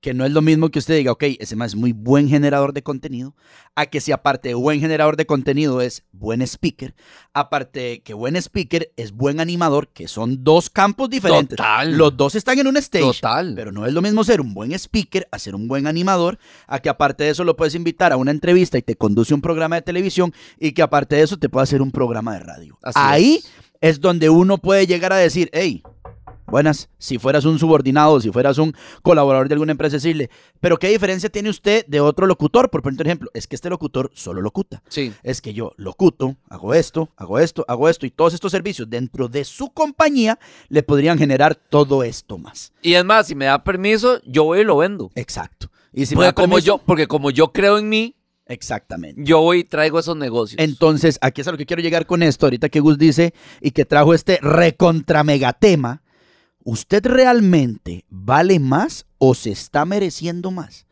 Que 0.06 0.14
no 0.14 0.24
es 0.24 0.32
lo 0.34 0.44
mismo 0.44 0.70
que 0.70 0.78
usted 0.78 0.98
diga, 0.98 1.12
ok, 1.14 1.24
ese 1.40 1.56
más 1.56 1.72
es 1.72 1.76
muy 1.76 1.92
buen 1.92 2.30
generador 2.30 2.74
de 2.74 2.84
contenido, 2.84 3.34
a 3.74 3.88
que 3.88 4.00
si 4.00 4.12
aparte 4.12 4.50
de 4.50 4.54
buen 4.54 4.80
generador 4.80 5.18
de 5.18 5.26
contenido 5.26 5.82
es 5.82 6.04
buen 6.12 6.44
speaker, 6.44 6.94
aparte 7.34 7.80
de 7.80 8.04
que 8.04 8.14
buen 8.14 8.36
speaker 8.36 8.94
es 8.98 9.14
buen 9.14 9.40
animador, 9.40 9.88
que 9.88 10.08
son 10.08 10.44
dos 10.44 10.70
campos 10.70 11.10
diferentes. 11.10 11.58
Total. 11.58 11.98
Los 11.98 12.16
dos 12.16 12.36
están 12.36 12.60
en 12.60 12.68
un 12.68 12.78
stage. 12.78 13.04
Total. 13.04 13.54
Pero 13.56 13.72
no 13.72 13.88
es 13.88 13.94
lo 13.94 14.04
mismo 14.04 14.24
ser 14.24 14.42
un 14.42 14.54
buen 14.54 14.74
speaker 14.74 15.28
a 15.32 15.40
ser 15.40 15.56
un 15.56 15.68
buen 15.68 15.88
animador, 15.88 16.38
a 16.68 16.78
que 16.78 16.90
aparte 16.90 17.24
de 17.24 17.32
eso 17.32 17.44
lo 17.44 17.56
puedes 17.56 17.74
invitar 17.74 18.14
a 18.14 18.18
una 18.18 18.30
entrevista 18.30 18.78
y 18.78 18.84
te 18.84 18.96
conduce 18.96 19.34
un 19.34 19.42
programa 19.42 19.78
de 19.78 19.82
televisión 19.82 20.36
y 20.60 20.74
que 20.74 20.84
aparte 20.84 21.16
de 21.16 21.24
eso 21.24 21.38
te 21.38 21.50
puede 21.50 21.64
hacer 21.64 21.82
un 21.82 21.90
programa 21.90 22.36
de 22.36 22.42
radio. 22.42 22.78
Así 22.84 23.00
Ahí 23.02 23.36
es. 23.38 23.52
es. 23.82 24.02
donde 24.02 24.30
uno 24.30 24.60
puede 24.60 24.86
llegar 24.86 25.14
a 25.14 25.18
decir, 25.18 25.50
hey, 25.52 25.82
buenas, 26.48 26.90
si 26.98 27.18
fueras 27.18 27.46
un 27.46 27.60
subordinado, 27.60 28.20
si 28.20 28.32
fueras 28.32 28.58
un 28.58 28.74
colaborador 29.02 29.48
de 29.48 29.54
alguna 29.54 29.72
empresa, 29.72 29.98
decirle, 29.98 30.30
pero 30.60 30.78
¿qué 30.78 30.90
diferencia 30.90 31.30
tiene 31.30 31.50
usted 31.50 31.86
de 31.88 32.00
otro 32.00 32.28
locutor? 32.28 32.70
Por 32.70 32.84
ejemplo, 33.02 33.30
es 33.34 33.48
que 33.48 33.56
este 33.56 33.70
locutor 33.70 34.12
solo 34.14 34.42
locuta. 34.42 34.82
Sí. 34.90 35.14
Es 35.24 35.42
que 35.42 35.54
yo 35.54 35.74
locuto, 35.78 36.36
hago 36.50 36.74
esto, 36.74 37.10
hago 37.18 37.40
esto, 37.40 37.66
hago 37.68 37.90
esto 37.90 38.06
y 38.06 38.12
todos 38.12 38.34
estos 38.34 38.52
servicios 38.52 38.90
dentro 38.90 39.28
de 39.28 39.44
su 39.44 39.70
compañía 39.70 40.40
le 40.70 40.84
podrían 40.84 41.18
generar 41.18 41.56
todo 41.56 42.04
esto 42.04 42.38
más. 42.38 42.74
Y 42.82 42.94
es 42.94 43.06
más, 43.06 43.28
si 43.28 43.36
me 43.36 43.46
da 43.46 43.64
permiso, 43.64 44.22
yo 44.26 44.44
voy 44.46 44.60
y 44.60 44.64
lo 44.64 44.78
vendo. 44.78 45.12
Exacto. 45.16 45.70
Y 45.94 46.06
si 46.06 46.16
me 46.16 46.20
porque, 46.20 46.26
da 46.26 46.34
como 46.34 46.60
yo, 46.60 46.78
porque 46.80 47.08
como 47.08 47.32
yo 47.32 47.52
creo 47.54 47.78
en 47.78 47.90
mí, 47.90 48.16
Exactamente. 48.48 49.22
yo 49.24 49.42
voy 49.42 49.60
y 49.60 49.64
traigo 49.64 50.00
esos 50.00 50.18
negocios. 50.18 50.62
Entonces, 50.62 51.18
aquí 51.22 51.42
es 51.42 51.48
a 51.48 51.52
lo 51.52 51.58
que 51.58 51.66
quiero 51.66 51.82
llegar 51.82 52.06
con 52.06 52.22
esto, 52.22 52.46
ahorita 52.46 52.70
que 52.70 52.80
Gus 52.80 52.98
dice 52.98 53.34
y 53.62 53.72
que 53.72 53.86
trajo 53.86 54.14
este 54.14 54.40
recontra 54.42 55.24
megatema. 55.24 56.04
¿Usted 56.68 57.06
realmente 57.06 58.06
vale 58.10 58.60
más 58.60 59.06
o 59.20 59.36
se 59.36 59.52
está 59.52 59.86
mereciendo 59.86 60.50
más? 60.50 60.88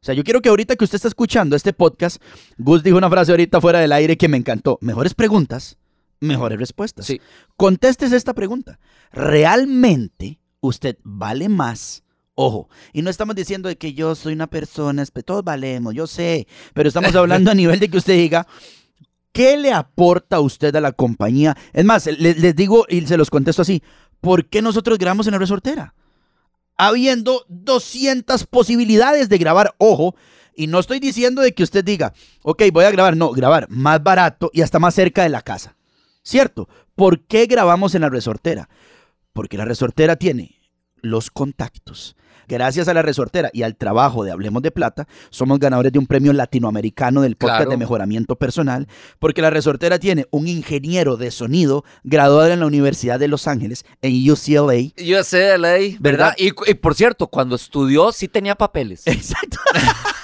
O 0.00 0.04
sea, 0.04 0.14
yo 0.14 0.22
quiero 0.22 0.40
que 0.40 0.48
ahorita 0.48 0.76
que 0.76 0.84
usted 0.84 0.94
está 0.94 1.08
escuchando 1.08 1.56
este 1.56 1.72
podcast, 1.72 2.22
Gus 2.56 2.84
dijo 2.84 2.96
una 2.96 3.10
frase 3.10 3.32
ahorita 3.32 3.60
fuera 3.60 3.80
del 3.80 3.90
aire 3.90 4.16
que 4.16 4.28
me 4.28 4.36
encantó. 4.36 4.78
Mejores 4.80 5.14
preguntas, 5.14 5.76
mejores 6.20 6.56
respuestas. 6.58 7.06
Sí. 7.06 7.20
Contestes 7.56 8.12
esta 8.12 8.32
pregunta. 8.32 8.78
¿Realmente 9.10 10.38
usted 10.60 10.96
vale 11.02 11.48
más? 11.48 12.04
Ojo, 12.34 12.68
y 12.92 13.02
no 13.02 13.10
estamos 13.10 13.34
diciendo 13.34 13.68
de 13.68 13.76
que 13.76 13.94
yo 13.94 14.14
soy 14.14 14.34
una 14.34 14.46
persona, 14.46 15.04
todos 15.24 15.42
valemos, 15.42 15.92
yo 15.94 16.06
sé, 16.06 16.46
pero 16.74 16.88
estamos 16.88 17.12
hablando 17.16 17.50
a 17.50 17.54
nivel 17.54 17.80
de 17.80 17.88
que 17.90 17.98
usted 17.98 18.14
diga, 18.14 18.46
¿qué 19.32 19.56
le 19.56 19.72
aporta 19.72 20.36
a 20.36 20.40
usted 20.40 20.74
a 20.76 20.80
la 20.80 20.92
compañía? 20.92 21.56
Es 21.72 21.84
más, 21.84 22.06
le- 22.06 22.34
les, 22.36 22.54
digo 22.54 22.86
y 22.88 23.04
se 23.06 23.16
los 23.16 23.30
contesto 23.30 23.62
así, 23.62 23.82
¿por 24.20 24.46
qué 24.46 24.62
nosotros 24.62 24.98
grabamos 24.98 25.26
en 25.26 25.32
la 25.32 25.38
resortera? 25.38 25.94
Habiendo 26.76 27.44
200 27.48 28.46
posibilidades 28.46 29.28
de 29.28 29.38
grabar, 29.38 29.74
ojo, 29.78 30.14
y 30.54 30.66
no 30.66 30.78
estoy 30.80 31.00
diciendo 31.00 31.42
de 31.42 31.52
que 31.52 31.62
usted 31.62 31.84
diga, 31.84 32.12
ok, 32.42 32.64
voy 32.72 32.84
a 32.84 32.90
grabar, 32.90 33.16
no, 33.16 33.30
grabar 33.30 33.68
más 33.70 34.02
barato 34.02 34.50
y 34.52 34.62
hasta 34.62 34.78
más 34.78 34.94
cerca 34.94 35.22
de 35.22 35.28
la 35.28 35.42
casa. 35.42 35.76
¿Cierto? 36.22 36.68
¿Por 36.94 37.20
qué 37.20 37.46
grabamos 37.46 37.94
en 37.94 38.02
la 38.02 38.10
resortera? 38.10 38.68
Porque 39.32 39.56
la 39.56 39.64
resortera 39.64 40.16
tiene 40.16 40.60
los 41.00 41.30
contactos. 41.30 42.16
Gracias 42.48 42.88
a 42.88 42.94
la 42.94 43.02
resortera 43.02 43.50
y 43.52 43.62
al 43.62 43.76
trabajo 43.76 44.24
de 44.24 44.32
Hablemos 44.32 44.62
de 44.62 44.70
Plata, 44.70 45.06
somos 45.30 45.58
ganadores 45.58 45.92
de 45.92 45.98
un 45.98 46.06
premio 46.06 46.32
latinoamericano 46.32 47.20
del 47.20 47.36
podcast 47.36 47.58
Claro. 47.58 47.70
de 47.70 47.76
mejoramiento 47.76 48.36
personal, 48.36 48.88
porque 49.18 49.42
la 49.42 49.50
resortera 49.50 49.98
tiene 49.98 50.26
un 50.30 50.48
ingeniero 50.48 51.16
de 51.16 51.30
sonido 51.30 51.84
graduado 52.04 52.50
en 52.52 52.60
la 52.60 52.66
Universidad 52.66 53.18
de 53.18 53.28
Los 53.28 53.46
Ángeles, 53.46 53.84
en 54.02 54.30
UCLA. 54.30 54.72
Ley, 55.58 55.96
¿verdad? 56.00 56.00
¿Verdad? 56.00 56.34
Y, 56.38 56.52
y 56.70 56.74
por 56.74 56.94
cierto, 56.94 57.26
cuando 57.26 57.54
estudió 57.56 58.10
sí 58.12 58.28
tenía 58.28 58.54
papeles. 58.54 59.02
Exacto. 59.06 59.58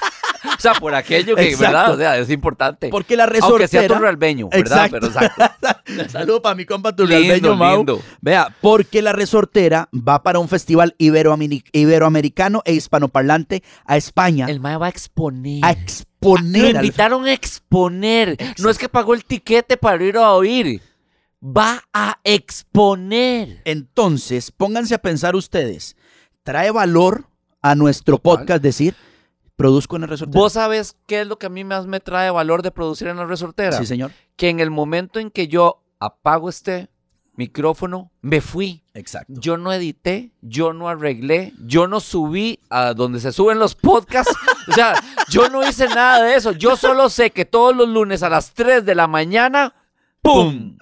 o 0.45 0.61
sea, 0.61 0.75
por 0.75 0.95
aquello 0.95 1.35
que, 1.37 1.49
Exacto. 1.51 1.65
¿verdad? 1.73 1.95
O 1.95 1.97
sea, 1.97 2.19
es 2.19 2.31
importante. 2.31 2.89
Porque 2.89 3.17
la 3.17 3.27
resortera... 3.27 3.53
Aunque 3.65 3.69
sea 3.69 3.87
turralbeño, 3.89 4.49
¿verdad? 4.51 4.87
Exacto. 4.87 4.99
Pero 5.01 5.07
exacto. 5.07 6.09
Saludos 6.11 6.41
para 6.41 6.55
mi 6.55 6.65
compa 6.65 6.91
Lindo, 6.91 7.03
Turrialbeño, 7.05 7.55
Mau. 7.57 7.77
lindo. 7.79 8.03
Vea, 8.21 8.55
porque 8.61 9.03
la 9.03 9.13
resortera 9.13 9.89
va 9.93 10.23
para 10.23 10.39
un 10.39 10.49
festival 10.49 10.95
iberoameri- 10.99 11.65
iberoamericano 11.73 12.63
e 12.65 12.73
hispanoparlante 12.75 13.63
a 13.87 13.97
España 13.97 14.47
El 14.49 14.61
mae 14.61 14.77
va 14.77 14.87
a 14.87 14.91
exponer. 14.91 15.65
a 15.65 15.73
Lo 15.73 15.79
exponer. 15.81 16.77
al- 16.77 16.85
invitaron 16.85 17.25
a 17.27 17.33
exponer. 17.33 18.37
No 18.59 18.71
es 18.71 18.79
que 18.79 18.89
pagó 18.89 19.15
el 19.15 19.25
tiquete 19.25 19.77
para 19.77 20.03
ir 20.05 20.17
a 20.17 20.33
oír. 20.33 20.81
Va 21.43 21.83
a 21.93 22.19
exponer. 22.25 23.61
Entonces, 23.65 24.51
pónganse 24.51 24.95
a 24.95 24.99
pensar 24.99 25.37
ustedes, 25.37 25.97
¿trae 26.43 26.71
valor 26.71 27.27
a 27.63 27.75
nuestro 27.75 28.17
Total. 28.19 28.39
podcast 28.41 28.63
decir, 28.63 28.95
produzco 29.57 29.97
en 29.97 30.03
la 30.03 30.09
resortera? 30.09 30.41
¿Vos 30.41 30.53
sabes 30.53 30.97
qué 31.07 31.23
es 31.23 31.27
lo 31.27 31.39
que 31.39 31.47
a 31.47 31.51
mí 31.51 31.65
más 31.65 31.87
me 31.87 32.01
trae 32.01 32.31
valor 32.31 32.63
de 32.63 32.71
producir 32.71 33.09
en 33.09 33.17
la 33.17 33.27
resortera? 33.27 33.77
Sí, 33.77 33.87
señor. 33.87 34.13
Que 34.37 34.49
en 34.49 34.61
el 34.61 34.71
momento 34.71 35.21
en 35.21 35.31
que 35.31 35.49
yo 35.49 35.83
apago 35.99 36.49
este 36.49 36.91
micrófono, 37.37 38.13
me 38.21 38.41
fui. 38.41 38.85
Exacto. 38.95 39.33
Yo 39.41 39.57
no 39.57 39.73
edité, 39.73 40.33
yo 40.41 40.73
no 40.73 40.89
arreglé, 40.89 41.53
yo 41.65 41.87
no 41.87 42.01
subí 42.01 42.61
a 42.71 42.95
donde 42.95 43.21
se 43.21 43.33
suben 43.33 43.59
los 43.59 43.75
podcasts. 43.75 44.35
O 44.69 44.73
sea, 44.73 44.95
yo 45.29 45.49
no 45.49 45.67
hice 45.69 45.89
nada 45.89 46.23
de 46.23 46.37
eso. 46.37 46.53
Yo 46.53 46.77
solo 46.77 47.09
sé 47.09 47.31
que 47.31 47.45
todos 47.45 47.75
los 47.75 47.89
lunes 47.89 48.23
a 48.23 48.29
las 48.29 48.55
3 48.55 48.85
de 48.85 48.95
la 48.95 49.07
mañana, 49.07 49.75
¡pum! 50.23 50.79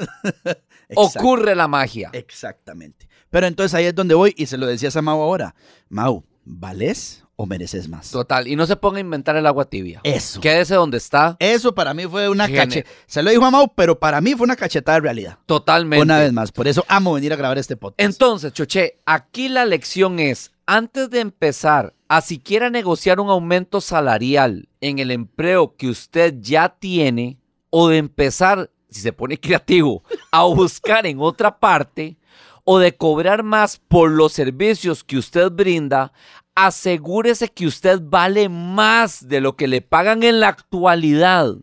Ocurre 0.95 1.55
la 1.55 1.69
magia. 1.69 2.11
Exactamente. 2.13 3.09
Pero 3.31 3.47
entonces 3.47 3.75
ahí 3.75 3.87
es 3.87 3.95
donde 3.95 4.15
voy 4.15 4.35
y 4.37 4.47
se 4.47 4.59
lo 4.59 4.67
decías 4.67 4.95
a 4.97 5.03
Mau 5.03 5.21
ahora. 5.23 5.55
Mau, 5.89 6.25
¿vales 6.45 7.25
o 7.37 7.47
mereces 7.47 7.89
más? 7.89 8.11
Total. 8.11 8.47
Y 8.47 8.57
no 8.57 8.67
se 8.67 8.77
ponga 8.77 8.99
a 8.99 9.01
inventar 9.01 9.37
el 9.37 9.47
agua 9.47 9.65
tibia. 9.65 10.01
Eso. 10.05 10.41
Quédese 10.41 10.75
donde 10.75 10.99
está. 10.99 11.37
Eso 11.39 11.75
para 11.75 11.95
mí 11.95 12.07
fue 12.07 12.29
una 12.29 12.49
cachetada. 12.49 12.95
Se 13.07 13.23
lo 13.23 13.31
dijo 13.31 13.45
a 13.45 13.51
Mau, 13.51 13.73
pero 13.75 13.99
para 13.99 14.21
mí 14.21 14.35
fue 14.35 14.45
una 14.45 14.57
cachetada 14.57 14.97
de 14.97 15.03
realidad. 15.03 15.39
Totalmente. 15.47 16.03
Una 16.03 16.19
vez 16.19 16.33
más. 16.33 16.53
Por 16.53 16.69
eso 16.69 16.85
amo 16.89 17.15
venir 17.15 17.33
a 17.33 17.37
grabar 17.37 17.59
este 17.59 17.77
podcast. 17.77 18.01
Entonces, 18.01 18.53
Choche, 18.53 18.99
aquí 19.07 19.49
la 19.49 19.65
lección 19.65 20.19
es, 20.19 20.53
antes 20.67 21.11
de 21.11 21.21
empezar 21.21 21.95
a 22.09 22.21
siquiera 22.21 22.71
negociar 22.71 23.21
un 23.21 23.31
aumento 23.31 23.81
salarial 23.81 24.69
en 24.81 24.99
el 24.99 25.11
empleo 25.11 25.77
que 25.77 25.89
usted 25.89 26.35
ya 26.41 26.69
tiene, 26.79 27.39
o 27.71 27.89
de 27.89 27.97
empezar, 27.97 28.71
si 28.91 29.01
se 29.01 29.13
pone 29.13 29.37
creativo, 29.41 30.05
a 30.31 30.45
buscar 30.45 31.07
en 31.07 31.19
otra 31.21 31.59
parte, 31.59 32.19
o 32.65 32.79
de 32.79 32.97
cobrar 32.97 33.43
más 33.43 33.81
por 33.89 34.11
los 34.11 34.33
servicios 34.33 35.05
que 35.05 35.19
usted 35.19 35.51
brinda, 35.51 36.13
asegúrese 36.55 37.49
que 37.49 37.67
usted 37.67 38.01
vale 38.03 38.49
más 38.49 39.29
de 39.29 39.41
lo 39.41 39.57
que 39.57 39.69
le 39.69 39.81
pagan 39.81 40.23
en 40.23 40.41
la 40.41 40.49
actualidad. 40.49 41.55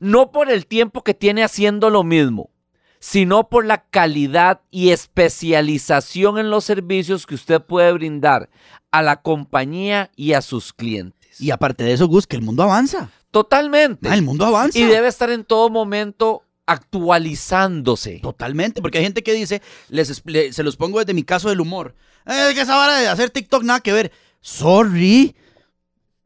No 0.00 0.32
por 0.32 0.50
el 0.50 0.66
tiempo 0.66 1.02
que 1.04 1.14
tiene 1.14 1.44
haciendo 1.44 1.90
lo 1.90 2.02
mismo, 2.02 2.50
sino 2.98 3.48
por 3.48 3.64
la 3.66 3.84
calidad 3.84 4.62
y 4.70 4.90
especialización 4.90 6.38
en 6.38 6.50
los 6.50 6.64
servicios 6.64 7.26
que 7.26 7.34
usted 7.34 7.60
puede 7.60 7.92
brindar 7.92 8.48
a 8.90 9.02
la 9.02 9.22
compañía 9.22 10.10
y 10.16 10.34
a 10.34 10.42
sus 10.42 10.72
clientes. 10.72 11.40
Y 11.40 11.50
aparte 11.50 11.84
de 11.84 11.92
eso, 11.92 12.06
Gus, 12.08 12.26
que 12.26 12.36
el 12.36 12.42
mundo 12.42 12.62
avanza. 12.62 13.10
Totalmente. 13.30 14.08
Ah, 14.08 14.14
el 14.14 14.22
mundo 14.22 14.44
avanza. 14.44 14.78
Y 14.78 14.84
debe 14.84 15.08
estar 15.08 15.30
en 15.30 15.44
todo 15.44 15.70
momento 15.70 16.44
actualizándose. 16.72 18.18
Totalmente, 18.20 18.82
porque 18.82 18.98
hay 18.98 19.04
gente 19.04 19.22
que 19.22 19.32
dice, 19.32 19.62
les, 19.88 20.22
se 20.50 20.62
los 20.62 20.76
pongo 20.76 20.98
desde 20.98 21.14
mi 21.14 21.22
caso 21.22 21.48
del 21.48 21.60
humor. 21.60 21.94
"Eh, 22.26 22.48
Es 22.48 22.54
que 22.54 22.62
esa 22.62 22.76
vara 22.76 22.98
de 22.98 23.08
hacer 23.08 23.30
TikTok 23.30 23.62
nada 23.62 23.80
que 23.80 23.92
ver. 23.92 24.12
Sorry, 24.40 25.34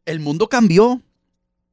el 0.05 0.21
mundo 0.21 0.49
cambió. 0.49 1.03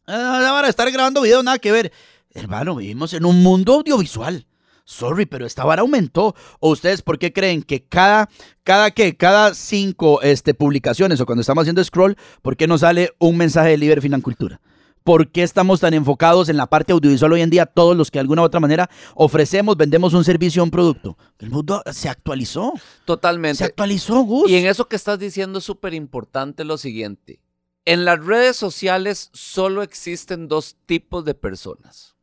Eh, 0.08 0.12
Esa 0.12 0.52
vara 0.52 0.64
de 0.68 0.70
estar 0.72 0.92
grabando 0.92 1.22
videos 1.22 1.44
nada 1.44 1.60
que 1.60 1.72
ver. 1.72 1.92
Hermano, 2.34 2.76
vivimos 2.76 3.14
en 3.14 3.26
un 3.26 3.42
mundo 3.44 3.76
audiovisual. 3.76 4.46
Sorry, 4.86 5.26
pero 5.26 5.46
esta 5.46 5.64
vara 5.64 5.82
aumentó. 5.82 6.36
¿O 6.60 6.72
ustedes 6.72 7.02
por 7.02 7.18
qué 7.18 7.32
creen 7.32 7.64
que 7.64 7.86
cada, 7.86 8.28
cada 8.64 8.92
que, 8.92 9.16
cada 9.16 9.54
cinco 9.54 10.22
este, 10.22 10.54
publicaciones 10.54 11.22
o 11.22 11.26
cuando 11.26 11.42
estamos 11.42 11.62
haciendo 11.62 11.84
scroll, 11.84 12.18
¿por 12.42 12.58
qué 12.58 12.68
nos 12.68 12.82
sale 12.82 13.14
un 13.20 13.38
mensaje 13.38 13.70
de 13.70 13.78
Liber 13.78 14.02
Financultura? 14.02 14.60
¿Por 15.04 15.32
qué 15.32 15.44
estamos 15.44 15.82
tan 15.82 15.94
enfocados 15.94 16.48
en 16.50 16.58
la 16.58 16.68
parte 16.68 16.94
audiovisual 16.94 17.34
hoy 17.34 17.42
en 17.42 17.50
día? 17.50 17.66
Todos 17.66 17.96
los 17.96 18.10
que 18.10 18.18
de 18.18 18.22
alguna 18.22 18.42
u 18.42 18.46
otra 18.46 18.60
manera 18.60 18.90
ofrecemos, 19.16 19.76
vendemos 19.76 20.14
un 20.14 20.24
servicio 20.24 20.62
o 20.62 20.66
un 20.66 20.72
producto. 20.72 21.18
El 21.40 21.50
mundo 21.50 21.84
se 21.92 22.08
actualizó. 22.10 22.74
Se 22.76 22.82
Totalmente. 23.06 23.64
actualizó, 23.64 24.22
Gus. 24.22 24.50
Y 24.50 24.56
en 24.56 24.66
eso 24.66 24.88
que 24.88 24.96
estás 24.96 25.20
diciendo 25.20 25.60
es 25.60 25.66
súper 25.66 25.94
importante 25.94 26.64
lo 26.64 26.78
siguiente. 26.78 27.42
En 27.86 28.06
las 28.06 28.24
redes 28.24 28.56
sociales 28.56 29.30
solo 29.34 29.84
existen 29.84 30.48
dos 30.48 30.78
tipos 30.86 31.26
de 31.26 31.34
personas. 31.34 32.16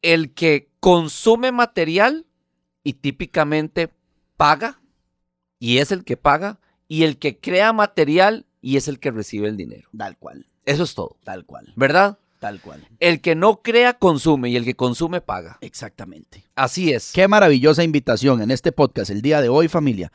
El 0.00 0.32
que 0.32 0.70
consume 0.80 1.52
material 1.52 2.26
y 2.82 2.94
típicamente 2.94 3.92
paga, 4.36 4.80
y 5.58 5.78
es 5.78 5.92
el 5.92 6.04
que 6.04 6.16
paga, 6.16 6.60
y 6.88 7.04
el 7.04 7.18
que 7.18 7.38
crea 7.38 7.72
material 7.72 8.46
y 8.60 8.76
es 8.76 8.88
el 8.88 8.98
que 8.98 9.10
recibe 9.10 9.48
el 9.48 9.56
dinero. 9.56 9.88
Tal 9.96 10.16
cual, 10.18 10.46
Eso 10.66 10.82
es 10.84 10.94
todo, 10.94 11.16
tal 11.24 11.44
cual, 11.44 11.72
¿verdad? 11.76 12.18
tal 12.40 12.60
cual. 12.60 12.86
El 13.00 13.22
que 13.22 13.34
no 13.34 13.62
crea, 13.62 13.94
consume, 13.94 14.50
y 14.50 14.56
el 14.56 14.66
que 14.66 14.74
consume, 14.76 15.22
paga. 15.22 15.56
Exactamente. 15.62 16.44
Así 16.54 16.92
es. 16.92 17.10
Qué 17.12 17.26
maravillosa 17.26 17.82
invitación 17.82 18.42
en 18.42 18.50
este 18.50 18.70
podcast 18.70 19.08
el 19.10 19.22
día 19.22 19.40
de 19.40 19.48
hoy, 19.48 19.68
familia. 19.68 20.12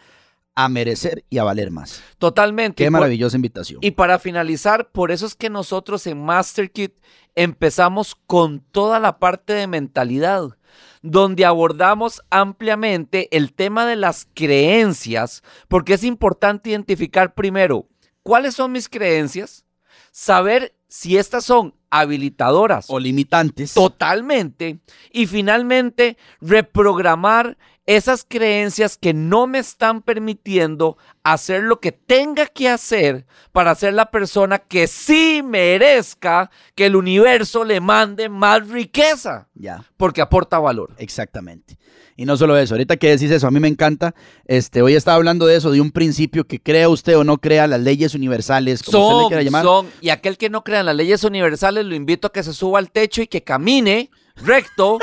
A 0.54 0.70
merecer 0.70 1.26
y 1.32 1.40
a 1.40 1.44
valer 1.44 1.72
más. 1.72 2.04
Totalmente. 2.20 2.84
Qué 2.84 2.92
por- 2.92 3.00
maravillosa 3.00 3.36
invitación. 3.36 3.80
Y 3.82 3.92
para 3.92 4.20
finalizar, 4.20 4.92
por 4.92 5.10
eso 5.10 5.26
es 5.26 5.34
que 5.34 5.50
nosotros 5.50 6.06
en 6.06 6.24
MasterKit 6.24 6.94
empezamos 7.34 8.14
con 8.28 8.60
toda 8.60 9.00
la 9.00 9.18
parte 9.18 9.54
de 9.54 9.66
mentalidad, 9.66 10.56
donde 11.02 11.46
abordamos 11.46 12.22
ampliamente 12.30 13.36
el 13.36 13.54
tema 13.54 13.88
de 13.88 13.96
las 13.96 14.28
creencias, 14.36 15.42
porque 15.68 15.94
es 15.96 16.04
importante 16.04 16.70
identificar 16.70 17.34
primero 17.34 17.88
cuáles 18.22 18.54
son 18.54 18.72
mis 18.72 18.88
creencias, 18.90 19.66
saber 20.12 20.74
si 20.88 21.18
estas 21.18 21.46
son 21.46 21.76
habilitadoras 21.90 22.86
o 22.90 23.00
limitantes. 23.00 23.74
Totalmente. 23.74 24.80
Y 25.12 25.28
finalmente, 25.28 26.18
reprogramar 26.42 27.58
esas 27.98 28.24
creencias 28.28 28.98
que 28.98 29.16
no 29.16 29.48
me 29.48 29.58
están 29.58 30.04
permitiendo 30.04 30.96
hacer 31.24 31.64
lo 31.64 31.80
que 31.80 31.92
tenga 31.92 32.46
que 32.46 32.70
hacer 32.70 33.26
para 33.52 33.74
ser 33.74 33.94
la 33.96 34.12
persona 34.12 34.60
que 34.60 34.86
sí 34.86 35.42
merezca 35.44 36.52
que 36.76 36.86
el 36.86 36.96
universo 36.96 37.64
le 37.64 37.80
mande 37.82 38.30
más 38.30 38.68
riqueza, 38.68 39.48
Ya. 39.56 39.84
porque 39.98 40.22
aporta 40.22 40.60
valor. 40.60 40.94
Exactamente. 41.00 41.78
Y 42.16 42.26
no 42.26 42.38
solo 42.38 42.58
eso, 42.58 42.76
ahorita 42.76 42.98
que 42.98 43.10
decís 43.10 43.32
eso, 43.32 43.48
a 43.48 43.52
mí 43.52 43.60
me 43.60 43.68
encanta. 43.70 44.14
Este, 44.46 44.82
hoy 44.84 44.94
estaba 44.94 45.16
hablando 45.16 45.48
de 45.48 45.56
eso, 45.56 45.72
de 45.72 45.82
un 45.82 45.90
principio 45.92 46.46
que 46.46 46.60
crea 46.62 46.90
usted 46.90 47.18
o 47.18 47.24
no 47.24 47.38
crea 47.40 47.66
las 47.66 47.80
leyes 47.80 48.14
universales, 48.14 48.84
como 48.84 49.08
usted 49.08 49.24
le 49.24 49.28
quiera 49.30 49.42
Son, 49.42 49.46
llamar. 49.46 49.64
son, 49.64 49.88
y 50.02 50.10
aquel 50.10 50.38
que 50.38 50.50
no 50.52 50.64
crea 50.64 50.82
en 50.82 50.86
las 50.86 50.96
leyes 50.96 51.24
universales, 51.24 51.86
lo 51.86 51.96
invito 51.96 52.28
a 52.28 52.32
que 52.32 52.44
se 52.44 52.54
suba 52.54 52.78
al 52.78 52.92
techo 52.92 53.22
y 53.24 53.28
que 53.28 53.44
camine 53.44 54.12
recto 54.44 55.00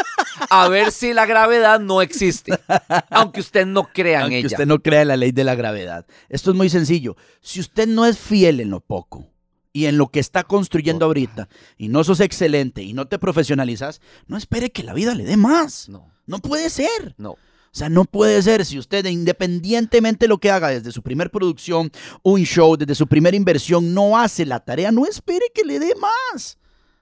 a 0.51 0.69
ver 0.69 0.93
si 0.93 1.13
la 1.13 1.27
gravedad 1.27 1.81
no 1.81 2.03
existe, 2.03 2.53
aunque 3.11 3.41
usted 3.41 3.67
no 3.67 3.85
crea 3.93 4.19
en 4.19 4.23
Aunque 4.25 4.39
ella. 4.39 4.47
usted 4.49 4.67
no 4.67 4.81
crea 4.83 5.03
en 5.03 5.09
la 5.09 5.17
ley 5.17 5.33
de 5.33 5.45
la 5.45 5.55
gravedad. 5.55 6.07
Esto 6.29 6.51
es 6.51 6.57
muy 6.57 6.69
sencillo. 6.69 7.17
Si 7.41 7.61
usted 7.61 7.87
no 7.87 8.07
es 8.07 8.19
fiel 8.19 8.61
en 8.61 8.71
lo 8.71 8.81
poco 8.81 9.27
y 9.73 9.87
en 9.87 9.99
lo 9.99 10.09
que 10.09 10.21
está 10.21 10.45
construyendo 10.45 11.05
ahorita, 11.07 11.49
y 11.77 11.89
no 11.89 12.03
sos 12.05 12.21
excelente 12.21 12.83
y 12.83 12.93
no 12.95 13.07
te 13.09 13.19
profesionalizas, 13.19 14.01
no 14.27 14.37
espere 14.37 14.71
que 14.71 14.83
la 14.83 14.95
vida 14.95 15.15
le 15.15 15.25
dé 15.25 15.37
más. 15.37 15.89
No, 15.89 16.11
No 16.27 16.39
puede 16.39 16.71
ser. 16.71 17.15
no. 17.19 17.37
O 17.73 17.79
sea, 17.79 17.91
no 17.91 18.07
puede 18.07 18.41
ser 18.41 18.65
si 18.65 18.79
usted, 18.79 19.05
independientemente 19.05 20.25
de 20.25 20.29
lo 20.29 20.39
que 20.39 20.51
haga, 20.51 20.71
desde 20.71 20.93
su 20.93 21.03
primer 21.03 21.31
producción, 21.31 21.93
un 22.23 22.41
show, 22.45 22.75
desde 22.75 22.95
su 22.95 23.07
primera 23.07 23.37
inversión, 23.37 23.93
no 23.93 24.19
hace 24.19 24.47
la 24.47 24.61
tarea, 24.61 24.91
no 24.91 25.05
espere 25.05 25.45
que 25.55 25.63
le 25.63 25.79
dé 25.79 25.93
más. 25.97 26.57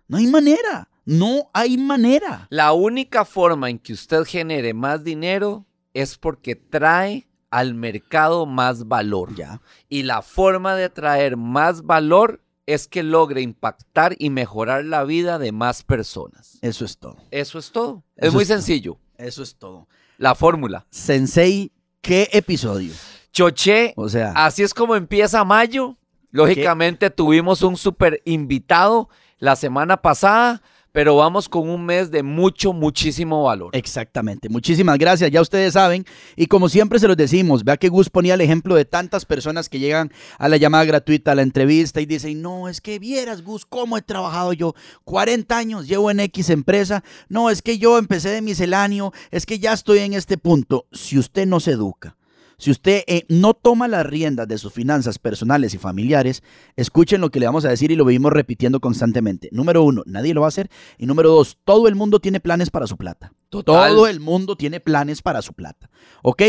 No 0.09 0.17
hay 0.17 0.27
manera. 0.27 0.89
No 1.05 1.51
hay 1.53 1.77
manera. 1.77 2.47
La 2.51 2.73
única 2.73 3.25
forma 3.25 3.71
en 3.71 3.79
que 3.79 3.93
usted 3.93 4.25
genere 4.25 4.75
más 4.75 5.05
dinero 5.05 5.67
es 5.93 6.17
porque 6.19 6.57
trae 6.57 7.29
al 7.51 7.75
mercado 7.75 8.47
más 8.47 8.89
valor. 8.89 9.35
Ya. 9.35 9.61
Y 9.89 10.03
la 10.05 10.23
forma 10.23 10.75
de 10.75 10.89
traer 10.91 11.37
más 11.37 11.83
valor 11.83 12.41
es 12.67 12.89
que 12.89 13.03
logre 13.03 13.43
impactar 13.43 14.17
y 14.19 14.31
mejorar 14.31 14.85
la 14.85 15.05
vida 15.05 15.39
de 15.39 15.53
más 15.53 15.83
personas. 15.83 16.59
Eso 16.63 16.85
es 16.85 16.99
todo. 16.99 17.17
Eso 17.31 17.59
es 17.59 17.71
todo. 17.71 18.03
Eso 18.17 18.29
es 18.29 18.35
muy 18.35 18.43
es 18.43 18.49
todo. 18.49 18.59
sencillo. 18.59 18.99
Eso 19.19 19.43
es 19.43 19.57
todo. 19.57 19.87
La 20.19 20.35
fórmula. 20.35 20.87
Sensei, 20.91 21.71
¿qué 22.01 22.29
episodio? 22.33 22.93
Choché, 23.33 23.93
O 23.97 24.09
sea, 24.09 24.33
así 24.37 24.63
es 24.63 24.73
como 24.73 24.97
empieza 24.97 25.45
mayo. 25.45 25.97
Lógicamente 26.31 27.11
tuvimos 27.11 27.63
un 27.63 27.77
super 27.77 28.21
invitado 28.25 29.09
la 29.39 29.55
semana 29.57 30.01
pasada, 30.03 30.63
pero 30.95 31.17
vamos 31.17 31.49
con 31.49 31.69
un 31.69 31.85
mes 31.85 32.13
de 32.13 32.23
mucho, 32.23 32.73
muchísimo 32.73 33.43
valor. 33.43 33.71
Exactamente. 33.73 34.49
Muchísimas 34.49 34.97
gracias. 34.97 35.29
Ya 35.29 35.41
ustedes 35.41 35.73
saben. 35.73 36.07
Y 36.37 36.47
como 36.47 36.69
siempre 36.69 37.01
se 37.01 37.09
los 37.09 37.17
decimos, 37.17 37.65
vea 37.65 37.77
que 37.77 37.89
Gus 37.89 38.11
ponía 38.11 38.35
el 38.35 38.41
ejemplo 38.41 38.77
de 38.77 38.85
tantas 38.85 39.25
personas 39.25 39.69
que 39.69 39.81
llegan 39.81 40.13
a 40.39 40.49
la 40.49 40.57
llamada 40.57 40.85
gratuita, 40.85 41.33
a 41.33 41.35
la 41.35 41.43
entrevista 41.43 42.01
y 42.01 42.07
dicen, 42.07 42.41
no, 42.41 42.69
es 42.69 42.81
que 42.81 43.01
vieras, 43.01 43.43
Gus, 43.43 43.67
cómo 43.67 43.99
he 43.99 44.03
trabajado 44.03 44.53
yo. 44.53 44.77
40 45.03 45.59
años 45.59 45.89
llevo 45.89 46.13
en 46.13 46.21
X 46.21 46.49
empresa. 46.51 47.03
No, 47.29 47.51
es 47.51 47.61
que 47.61 47.77
yo 47.77 47.99
empecé 47.99 48.29
de 48.29 48.41
misceláneo. 48.41 49.13
Es 49.33 49.47
que 49.47 49.59
ya 49.59 49.73
estoy 49.73 49.99
en 49.99 50.13
este 50.13 50.39
punto. 50.39 50.87
Si 50.93 51.19
usted 51.19 51.45
no 51.45 51.59
se 51.59 51.73
educa. 51.73 52.15
Si 52.59 52.71
usted 52.71 53.03
eh, 53.07 53.25
no 53.29 53.55
toma 53.55 53.89
las 53.89 54.07
riendas 54.07 54.49
de 54.49 54.59
sus 54.59 54.73
finanzas 54.73 55.19
personales 55.19 55.75
y 55.75 55.79
familiares, 55.79 56.43
escuchen 56.77 57.21
lo 57.21 57.31
que 57.31 57.41
le 57.41 57.47
vamos 57.47 57.65
a 57.65 57.71
decir 57.71 57.91
y 57.91 57.97
lo 57.97 58.05
vivimos 58.05 58.33
repitiendo 58.33 58.81
constantemente. 58.81 59.49
Número 59.53 59.83
uno, 59.83 60.03
nadie 60.07 60.35
lo 60.35 60.43
va 60.43 60.47
a 60.47 60.49
hacer. 60.49 60.71
Y 60.99 61.07
número 61.07 61.31
dos, 61.31 61.59
todo 61.65 61.89
el 61.89 61.95
mundo 61.95 62.21
tiene 62.21 62.41
planes 62.41 62.71
para 62.71 62.87
su 62.87 62.97
plata. 62.97 63.33
Total. 63.51 63.91
Todo 63.91 64.09
el 64.09 64.21
mundo 64.21 64.57
tiene 64.57 64.81
planes 64.81 65.23
para 65.23 65.41
su 65.43 65.53
plata. 65.53 65.89
¿Ok? 66.23 66.43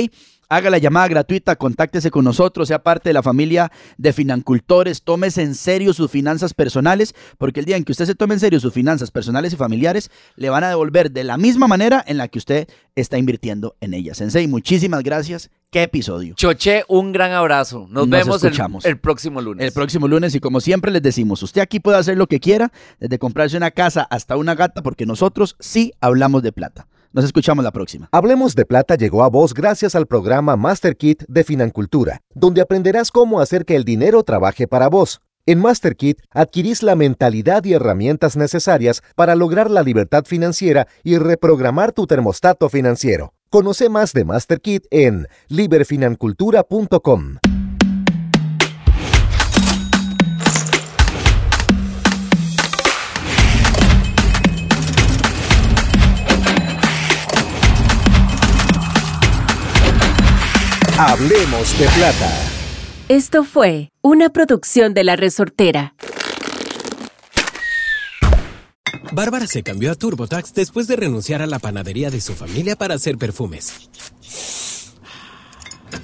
Haga 0.48 0.70
la 0.70 0.78
llamada 0.78 1.08
gratuita, 1.08 1.56
contáctese 1.56 2.12
con 2.12 2.24
nosotros, 2.24 2.68
sea 2.68 2.84
parte 2.84 3.10
de 3.10 3.14
la 3.14 3.24
familia 3.24 3.72
de 3.98 4.14
financultores, 4.14 5.02
tómese 5.02 5.42
en 5.42 5.56
serio 5.56 5.92
sus 5.92 6.12
finanzas 6.12 6.54
personales, 6.54 7.16
porque 7.40 7.62
el 7.62 7.66
día 7.66 7.78
en 7.78 7.84
que 7.84 7.92
usted 7.92 8.06
se 8.06 8.14
tome 8.14 8.36
en 8.36 8.40
serio 8.40 8.60
sus 8.60 8.74
finanzas 8.74 9.10
personales 9.10 9.54
y 9.54 9.56
familiares, 9.56 10.12
le 10.36 10.52
van 10.52 10.64
a 10.64 10.70
devolver 10.70 11.12
de 11.12 11.24
la 11.24 11.38
misma 11.38 11.68
manera 11.68 12.04
en 12.06 12.18
la 12.18 12.28
que 12.28 12.38
usted 12.38 12.68
está 12.96 13.18
invirtiendo 13.18 13.76
en 13.82 13.96
ellas. 13.96 14.18
Sensei, 14.18 14.48
muchísimas 14.48 15.02
gracias. 15.02 15.50
¿Qué 15.76 15.84
episodio? 15.84 16.36
Choché, 16.36 16.86
un 16.88 17.12
gran 17.12 17.34
abrazo. 17.34 17.80
Nos, 17.90 18.08
Nos 18.08 18.10
vemos 18.10 18.42
el, 18.46 18.98
próximo 18.98 19.42
lunes. 19.42 19.66
El 19.68 19.74
próximo 19.74 20.08
lunes 20.08 20.34
y 20.34 20.40
como 20.40 20.62
siempre 20.62 20.90
les 20.90 21.02
decimos, 21.02 21.44
usted 21.44 21.60
aquí 21.60 21.82
puede 21.82 21.98
hacer 21.98 22.16
lo 22.16 22.28
que 22.28 22.40
quiera, 22.40 22.72
desde 22.98 23.20
comprarse 23.20 23.58
una 23.58 23.72
casa 23.72 24.04
hasta 24.04 24.38
una 24.38 24.56
gata, 24.56 24.82
porque 24.82 25.06
nosotros 25.06 25.58
sí 25.60 25.92
hablamos 26.00 26.44
de 26.44 26.54
plata. 26.54 26.88
Nos 27.12 27.26
escuchamos 27.26 27.62
la 27.66 27.72
próxima. 27.72 28.08
Hablemos 28.14 28.56
de 28.56 28.64
Plata 28.64 28.96
llegó 28.96 29.26
a 29.26 29.28
vos 29.28 29.54
gracias 29.54 29.96
al 29.96 30.08
programa 30.08 30.56
Master 30.56 30.96
Kit 30.96 31.26
de 31.28 31.44
Financultura, 31.44 32.22
donde 32.34 32.62
aprenderás 32.62 33.12
cómo 33.12 33.42
hacer 33.42 33.66
que 33.66 33.76
el 33.76 33.84
dinero 33.84 34.24
trabaje 34.24 34.70
para 34.70 34.88
vos. 34.88 35.20
En 35.46 35.60
Master 35.60 35.98
Kit 35.98 36.22
adquirís 36.32 36.84
la 36.84 36.96
mentalidad 36.96 37.66
y 37.66 37.74
herramientas 37.74 38.38
necesarias 38.38 39.04
para 39.16 39.36
lograr 39.36 39.70
la 39.70 39.84
libertad 39.84 40.24
financiera 40.24 40.88
y 41.04 41.18
reprogramar 41.18 41.92
tu 41.92 42.08
termostato 42.08 42.70
financiero. 42.70 43.35
Conoce 43.50 43.90
más 43.90 44.14
de 44.14 44.26
Master 44.26 44.60
Kit 44.62 44.86
en 44.92 45.28
liberfinancultura.com. 45.48 47.38
Hablemos 60.98 61.78
de 61.78 61.88
Plata. 61.90 62.32
Esto 63.10 63.44
fue 63.44 63.92
una 64.02 64.30
producción 64.30 64.94
de 64.94 65.04
La 65.04 65.16
Resortera. 65.16 65.94
Bárbara 69.16 69.48
se 69.48 69.64
cambió 69.64 69.94
a 69.94 69.96
TurboTax 69.96 70.54
después 70.54 70.88
de 70.88 70.98
renunciar 70.98 71.42
a 71.42 71.48
la 71.48 71.58
panadería 71.58 72.12
de 72.12 72.20
su 72.20 72.34
familia 72.34 72.76
para 72.76 72.96
hacer 72.96 73.18
perfumes. 73.18 73.72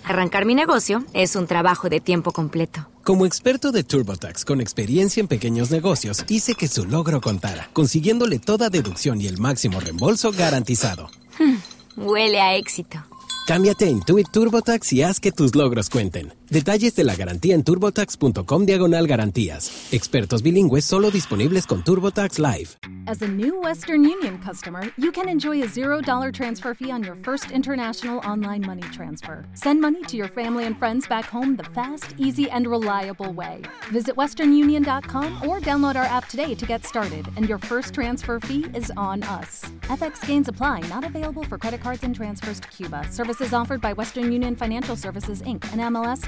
Arrancar 0.05 0.45
mi 0.45 0.55
negocio 0.55 1.03
es 1.14 1.36
un 1.36 1.45
trabajo 1.45 1.89
de 1.89 1.99
tiempo 1.99 2.32
completo. 2.32 2.88
Como 3.03 3.26
experto 3.26 3.74
de 3.74 3.84
TurboTax 3.84 4.45
con 4.45 4.62
experiencia 4.62 5.20
en 5.20 5.28
pequeños 5.28 5.72
negocios, 5.72 6.24
hice 6.30 6.55
que 6.55 6.70
su 6.70 6.86
logro 6.86 7.20
contara, 7.20 7.70
consiguiéndole 7.74 8.39
toda 8.39 8.70
deducción 8.70 9.20
y 9.20 9.28
el 9.28 9.39
máximo 9.39 9.82
reembolso 9.82 10.32
garantizado. 10.32 11.09
Huele 11.97 12.39
a 12.39 12.55
éxito. 12.55 13.03
Cámbiate 13.45 13.86
a 13.86 13.89
Intuit 13.89 14.32
TurboTax 14.32 14.93
y 14.93 15.03
haz 15.03 15.20
que 15.20 15.34
tus 15.34 15.53
logros 15.53 15.89
cuenten. 15.89 16.34
Detalles 16.52 16.93
de 16.97 17.06
la 17.06 17.16
garantía 17.16 17.56
en 17.56 17.64
turbotax.com 17.64 18.66
diagonal 18.66 19.08
garantías. 19.08 19.88
Expertos 19.93 20.41
bilingües 20.41 20.84
solo 20.84 21.10
disponibles 21.10 21.66
con 21.66 21.82
TurboTax 21.82 22.39
Live. 22.39 22.78
As 23.08 23.22
a 23.22 23.28
new 23.28 23.60
Western 23.62 24.04
Union 24.04 24.38
customer, 24.38 24.84
you 24.97 25.12
can 25.12 25.28
enjoy 25.28 25.64
a 25.64 25.68
$0 25.68 26.34
transfer 26.34 26.74
fee 26.76 26.91
on 26.91 27.04
your 27.04 27.16
first 27.24 27.52
international 27.52 28.20
online 28.20 28.66
money 28.66 28.84
transfer. 28.91 29.43
Send 29.54 29.82
money 29.82 30.04
to 30.04 30.16
your 30.18 30.28
family 30.28 30.66
and 30.66 30.78
friends 30.78 31.08
back 31.08 31.26
home 31.26 31.56
the 31.56 31.64
fast, 31.74 32.14
easy, 32.18 32.49
and 32.52 32.68
reliable 32.68 33.32
way. 33.32 33.62
Visit 33.91 34.16
westernunion.com 34.16 35.47
or 35.47 35.60
download 35.60 35.95
our 35.95 36.06
app 36.06 36.28
today 36.28 36.54
to 36.54 36.66
get 36.66 36.86
started, 36.86 37.28
and 37.38 37.49
your 37.49 37.58
first 37.58 37.93
transfer 37.93 38.39
fee 38.39 38.66
is 38.76 38.91
on 38.97 39.24
us. 39.24 39.66
FX 39.84 40.26
gains 40.28 40.47
apply, 40.47 40.82
not 40.89 41.04
available 41.04 41.43
for 41.43 41.58
credit 41.58 41.82
cards 41.82 42.04
and 42.04 42.16
transfers 42.16 42.60
to 42.60 42.68
Cuba. 42.68 43.08
Services 43.10 43.54
offered 43.54 43.82
by 43.82 43.93
Western 43.93 44.32
Union 44.32 44.56
Financial 44.56 44.95
Services 44.95 45.41
Inc. 45.41 45.66
and 45.72 45.82
MLS 45.93 46.28